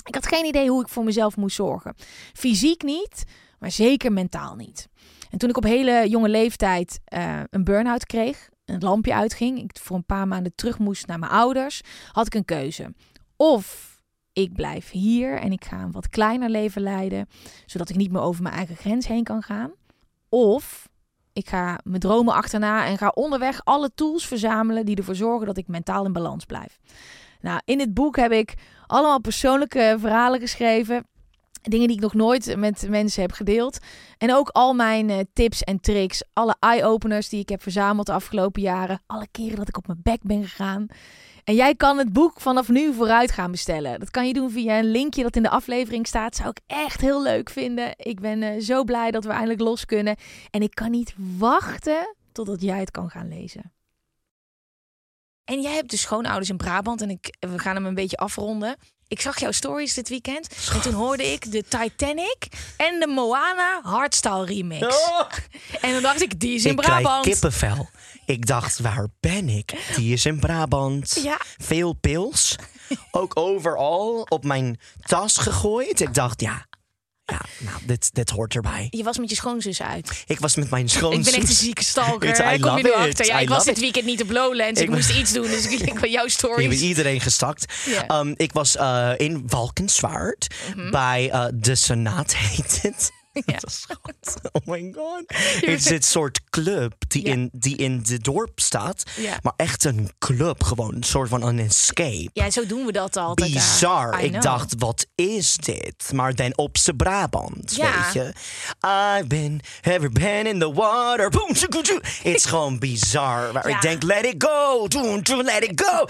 [0.06, 1.96] Ik had geen idee hoe ik voor mezelf moest zorgen.
[2.34, 3.24] Fysiek niet,
[3.60, 4.88] maar zeker mentaal niet.
[5.30, 9.78] En toen ik op hele jonge leeftijd eh, een burn-out kreeg, een lampje uitging, ik
[9.82, 12.94] voor een paar maanden terug moest naar mijn ouders, had ik een keuze.
[13.36, 13.92] Of
[14.34, 17.28] ik blijf hier en ik ga een wat kleiner leven leiden,
[17.66, 19.72] zodat ik niet meer over mijn eigen grens heen kan gaan.
[20.30, 20.90] Of
[21.34, 25.58] ik ga mijn dromen achterna en ga onderweg alle tools verzamelen die ervoor zorgen dat
[25.58, 26.80] ik mentaal in balans blijf.
[27.42, 28.54] Nou, in het boek heb ik
[28.88, 31.06] allemaal persoonlijke verhalen geschreven.
[31.62, 33.80] Dingen die ik nog nooit met mensen heb gedeeld.
[34.18, 36.24] En ook al mijn eh, tips en tricks.
[36.34, 39.02] Alle eye-openers die ik heb verzameld de afgelopen jaren.
[39.08, 40.88] Alle keren dat ik op mijn bek ben gegaan.
[41.44, 44.00] En jij kan het boek vanaf nu vooruit gaan bestellen.
[44.00, 46.36] Dat kan je doen via een linkje dat in de aflevering staat.
[46.36, 47.94] Zou ik echt heel leuk vinden.
[47.98, 50.16] Ik ben eh, zo blij dat we eindelijk los kunnen.
[50.50, 53.72] En ik kan niet wachten totdat jij het kan gaan lezen.
[55.46, 58.76] En jij hebt dus schoonouders in Brabant en ik, we gaan hem een beetje afronden.
[59.08, 63.80] Ik zag jouw stories dit weekend en toen hoorde ik de Titanic en de Moana
[63.84, 64.96] hardstyle remix.
[65.82, 67.26] En dan dacht ik, die is in ik krijg Brabant.
[67.26, 67.90] kippenvel.
[68.26, 69.94] Ik dacht, waar ben ik?
[69.96, 71.20] Die is in Brabant.
[71.24, 71.38] Ja.
[71.58, 72.56] Veel pils.
[73.12, 76.00] Ook overal op mijn tas gegooid.
[76.02, 76.66] Ik dacht, ja,
[77.32, 78.88] ja nou, dit, dit hoort erbij.
[78.90, 80.24] Je was met je schoonzus uit.
[80.28, 81.18] Ik was met mijn schoonzus.
[81.26, 82.52] Ik ben echt een zieke stalker.
[82.52, 83.10] I Ik kom je erachter.
[83.20, 83.28] it.
[83.28, 83.80] Ja, I ik was dit it.
[83.82, 84.80] weekend niet op Lowlands.
[84.80, 86.82] Ik, Ik ben- moest iets doen, dus ik ik jouw Ik heb stories.
[86.82, 87.66] iedereen gestakt.
[88.08, 88.12] Mhm.
[88.28, 90.48] Um, ik was uh, in Valkenswaard
[90.92, 93.12] bij uh, de Senaat heet het.
[93.46, 93.54] Ja.
[93.60, 94.52] Dat is goed.
[94.52, 95.24] Oh my god.
[95.28, 97.32] Het is dit soort club die, Ja.
[97.32, 99.04] in, die in de dorp staat.
[99.18, 99.40] Ja.
[99.42, 102.30] Maar echt een club, gewoon een soort van een escape.
[102.34, 103.54] Ja, zo doen we dat altijd.
[103.54, 104.24] Bizar.
[104.24, 106.12] Ik dacht, wat is dit?
[106.14, 108.04] Maar dan op z'n Brabant, Ja.
[108.04, 108.34] weet je.
[109.18, 111.30] I've been, ever been in the water.
[111.30, 111.48] Boom.
[111.50, 113.68] Het is gewoon bizar.
[113.68, 114.88] Ik denk, let it go.
[115.44, 116.06] Let it go.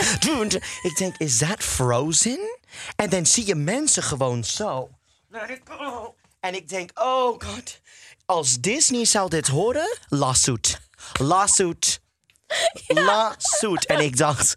[0.81, 2.39] Ik denk, is that Frozen?
[2.95, 4.89] En dan zie je mensen gewoon zo.
[5.29, 6.15] Let it go.
[6.41, 7.79] En ik denk, oh god.
[8.25, 10.79] Als Disney zou dit horen, lawsuit.
[11.19, 12.01] Lawsuit.
[12.87, 13.85] Lawsuit.
[13.85, 14.55] En ik dacht,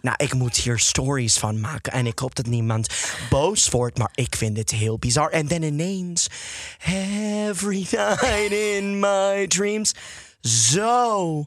[0.00, 1.92] nou, ik moet hier stories van maken.
[1.92, 2.94] En ik hoop dat niemand
[3.30, 5.30] boos wordt, maar ik vind het heel bizar.
[5.30, 6.26] En dan ineens,
[6.84, 9.92] every night in my dreams.
[10.40, 11.46] Zo,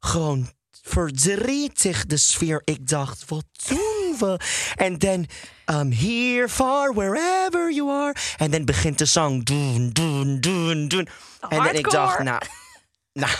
[0.00, 0.52] gewoon
[0.82, 2.62] verdrietig de sfeer.
[2.64, 4.40] Ik dacht, wat doen we?
[4.74, 5.26] En dan,
[5.70, 8.14] um, here, far, wherever you are.
[8.36, 11.08] En dan begint de song, doen, doen, doen, doen.
[11.48, 12.40] En dan ik dacht, nou,
[13.12, 13.32] nou,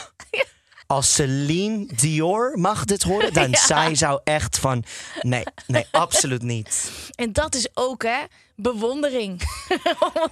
[0.87, 3.59] als Celine Dior mag dit horen, dan Ja.
[3.66, 4.85] zij zou echt van,
[5.22, 6.91] nee, nee, absoluut niet.
[7.14, 8.18] En dat is ook, hè,
[8.57, 9.43] bewondering.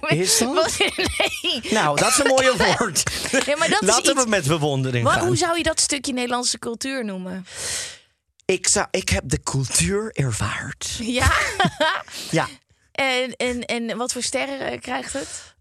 [0.07, 0.77] Is dat?
[0.77, 1.61] Nee.
[1.71, 3.03] Nou, dat is een mooie woord.
[3.45, 5.27] Ja, maar dat is Laten iets- we met bewondering Maar gaan.
[5.27, 7.45] hoe zou je dat stukje Nederlandse cultuur noemen?
[8.45, 10.97] Ik, zou, ik heb de cultuur ervaard.
[11.01, 11.31] Ja.
[12.31, 12.47] Ja,
[12.91, 15.55] en, en, en wat voor sterren eh, krijgt het?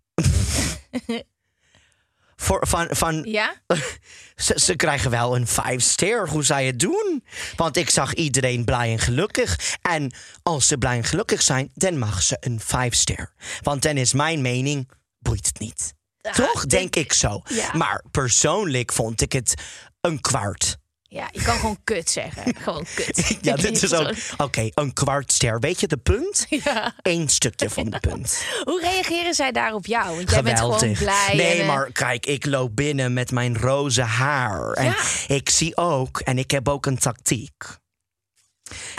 [2.37, 3.55] voor, van, van, Ja?
[4.37, 6.28] ze, ze krijgen wel een vijf ster.
[6.28, 7.24] Hoe zou je het doen?
[7.57, 9.76] Want ik zag iedereen blij en gelukkig.
[9.82, 13.32] En als ze blij en gelukkig zijn, dan mag ze een vijf ster.
[13.62, 15.95] Want dan is mijn mening, boeit het niet.
[16.32, 16.66] Toch?
[16.66, 17.43] Denk ik zo.
[17.49, 17.70] Ja.
[17.72, 19.55] Maar persoonlijk vond ik het
[20.01, 20.76] een kwart.
[21.14, 22.54] Ja, je kan gewoon kut zeggen.
[22.64, 23.38] Gewoon kut.
[23.40, 24.12] Ja, dit is ook.
[24.36, 25.60] Oké, een kwart ster.
[25.60, 26.46] Weet je de punt?
[26.64, 26.94] Ja.
[27.02, 28.44] Eén stukje van de punt.
[28.64, 30.16] Hoe reageren zij daar op jou?
[30.16, 31.32] Want jij bent gewoon blij.
[31.36, 34.72] Nee, en, maar kijk, ik loop binnen met mijn roze haar.
[34.72, 34.96] En Ja.
[35.26, 37.64] ik zie ook, en ik heb ook een tactiek.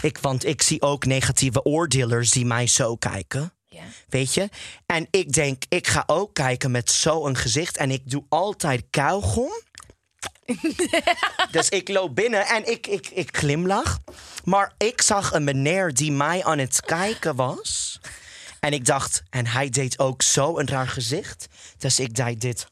[0.02, 3.54] Ik, want ik zie ook negatieve oordeelers die mij zo kijken.
[3.66, 3.84] Ja.
[4.10, 4.50] Weet je?
[4.86, 7.78] En ik denk, ik ga ook kijken met zo'n gezicht.
[7.78, 9.52] En ik doe altijd kauwgom.
[11.52, 14.00] dus ik loop binnen en ik, ik, ik glimlach.
[14.44, 18.00] Maar ik zag een meneer die mij aan het kijken was.
[18.60, 21.48] En ik dacht, en hij deed ook zo een raar gezicht.
[21.78, 22.68] Dus ik deed dit.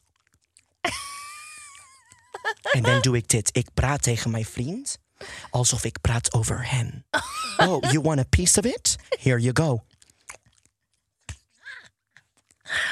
[2.71, 3.49] en dan doe ik dit.
[3.51, 4.99] Ik praat tegen mijn vriend.
[5.49, 7.05] Alsof ik praat over hem.
[7.57, 8.95] Oh, you want a piece of it?
[9.19, 9.83] Here you go.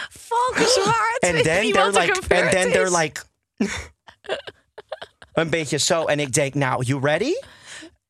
[0.09, 1.19] Valkenswaard.
[1.19, 3.23] En then they're er like, gebeurd and then they're like,
[5.33, 6.05] een beetje zo.
[6.05, 7.33] En ik denk, nou, you ready?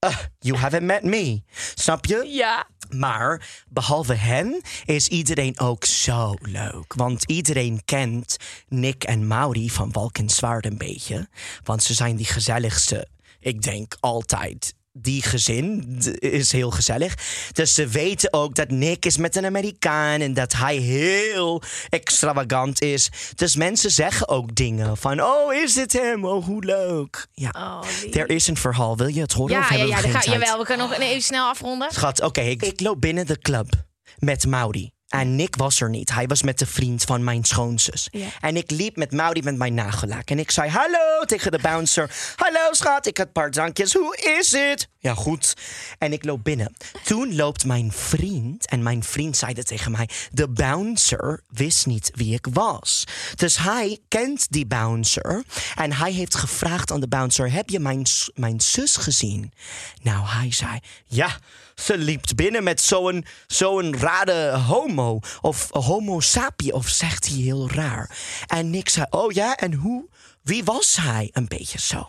[0.05, 1.41] Uh, you haven't met me.
[1.75, 2.25] Snap je?
[2.27, 2.67] Ja.
[2.89, 6.93] Maar behalve hen is iedereen ook zo leuk.
[6.93, 11.29] Want iedereen kent Nick en Mauri van Valkenswaard een beetje.
[11.63, 13.07] Want ze zijn die gezelligste,
[13.39, 14.73] ik denk altijd.
[14.93, 17.15] Die gezin is heel gezellig.
[17.51, 22.81] Dus ze weten ook dat Nick is met een Amerikaan en dat hij heel extravagant
[22.81, 23.09] is.
[23.35, 26.25] Dus mensen zeggen ook dingen van: Oh, is dit hem?
[26.25, 27.27] Oh, hoe leuk.
[27.33, 28.97] Ja, Oh, er is een verhaal.
[28.97, 29.57] Wil je het horen?
[29.57, 29.95] of Ja, ja, hebben ja.
[29.95, 31.91] we Dan geen ga, jawel, we kunnen nog even snel afronden.
[31.91, 33.85] Schat, oké, ik, ik loop binnen de club
[34.19, 34.91] met Mauri.
[35.11, 36.13] En Nick was er niet.
[36.13, 38.09] Hij was met de vriend van mijn schoonzus.
[38.41, 40.29] En ik liep met Mauri met mijn nagellaak.
[40.29, 42.11] En ik zei hallo tegen de bouncer.
[42.35, 43.93] Hallo schat, ik had een paar drankjes.
[43.93, 44.89] Hoe is het?
[44.99, 45.53] Ja, goed.
[45.97, 46.75] En ik loop binnen.
[47.03, 48.67] Toen loopt mijn vriend.
[48.67, 50.09] En mijn vriend zei dat tegen mij.
[50.31, 53.03] De bouncer wist niet wie ik was.
[53.35, 55.43] Dus hij kent die bouncer.
[55.75, 57.51] En hij heeft gevraagd aan de bouncer.
[57.51, 59.53] Heb je mijn, mijn zus gezien?
[60.01, 61.37] Nou, hij zei ja.
[61.81, 65.19] Ze liep binnen met zo'n zo'n rare homo.
[65.41, 66.73] Of homo sapie.
[66.73, 68.17] Of zegt hij heel raar.
[68.47, 70.09] En Nick zei, oh ja, en hoe?
[70.43, 71.29] Wie was hij?
[71.31, 72.07] Een beetje zo.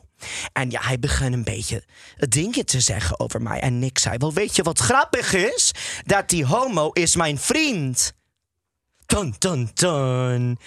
[0.52, 1.84] En ja, hij begon een beetje
[2.16, 3.60] dingen te zeggen over mij.
[3.60, 5.70] En Nick zei, wel weet je wat grappig is?
[6.04, 8.12] Dat die homo is mijn vriend.
[9.12, 10.58] Dun, dun, dun.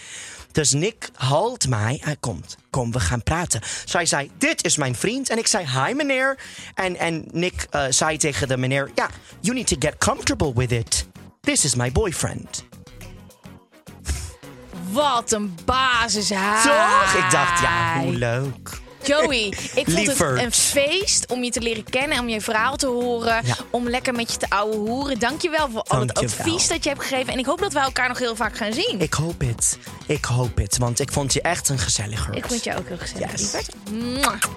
[0.52, 2.00] Dus Nick haalt mij.
[2.04, 2.58] Hij komt.
[2.70, 3.62] Kom, we gaan praten.
[3.92, 5.30] Hij zei, dit is mijn vriend.
[5.30, 6.38] En ik zei, hi meneer.
[6.74, 10.72] En, en Nick eh, zei tegen de meneer, ja, you need to get comfortable with
[10.72, 11.08] it.
[11.42, 12.66] This is my boyfriend.
[14.92, 16.64] Wat een basishaar.
[16.64, 17.24] Toch?
[17.24, 18.84] Ik dacht, ja, hoe leuk.
[19.08, 20.36] Joey, ik vond Lieverd.
[20.36, 23.56] het een feest om je te leren kennen, om je verhaal te horen, Ja.
[23.70, 25.20] om lekker met je te ouwe hoeren.
[25.20, 27.34] Dankjewel voor al het advies dat je hebt gegeven.
[27.34, 28.96] En ik hoop dat wij elkaar nog heel vaak gaan zien.
[29.00, 29.78] Ik hoop het.
[30.06, 32.36] Ik hoop het, want ik vond je echt een gezelliger.
[32.36, 33.42] Ik vond je ook heel gezellig, Yes.
[33.92, 34.48] lieverd.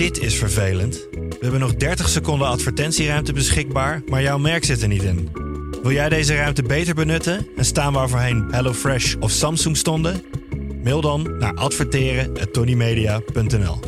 [0.00, 1.06] Dit is vervelend.
[1.10, 5.30] We hebben nog 30 seconden advertentieruimte beschikbaar, maar jouw merk zit er niet in.
[5.82, 10.24] Wil jij deze ruimte beter benutten en staan waar voorheen HelloFresh of Samsung stonden?
[10.84, 13.80] Mail dan naar adverteren@tonymedia.nl.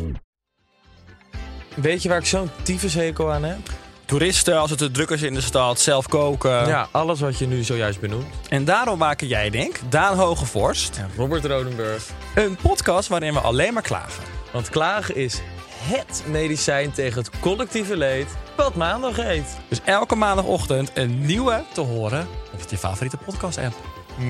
[1.74, 3.58] Weet je waar ik zo'n tyfushekel aan heb?
[4.04, 6.66] Toeristen, als het te druk is in de stad, zelf koken.
[6.66, 8.26] Ja, alles wat je nu zojuist benoemt.
[8.48, 12.08] En daarom maken jij, denk Daan Hogevorst, Ja, Robert Rodenburg.
[12.34, 14.22] een podcast waarin we alleen maar klagen.
[14.52, 15.40] Want klagen is
[15.82, 19.58] HET medicijn tegen het collectieve leed wat maandag heet.
[19.68, 23.74] Dus elke maandagochtend een nieuwe te horen op je favoriete podcast-app.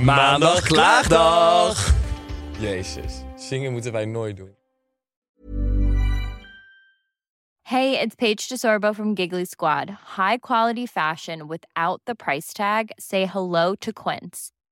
[0.05, 1.95] Maandag Klaagdag!
[2.59, 4.55] Jezus, zingen moeten wij nooit doen.
[7.63, 9.89] Hey, it's Paige DeSorbo from Giggly Squad.
[10.17, 12.85] High quality fashion without the price tag.
[12.97, 14.51] Say hello to Quince.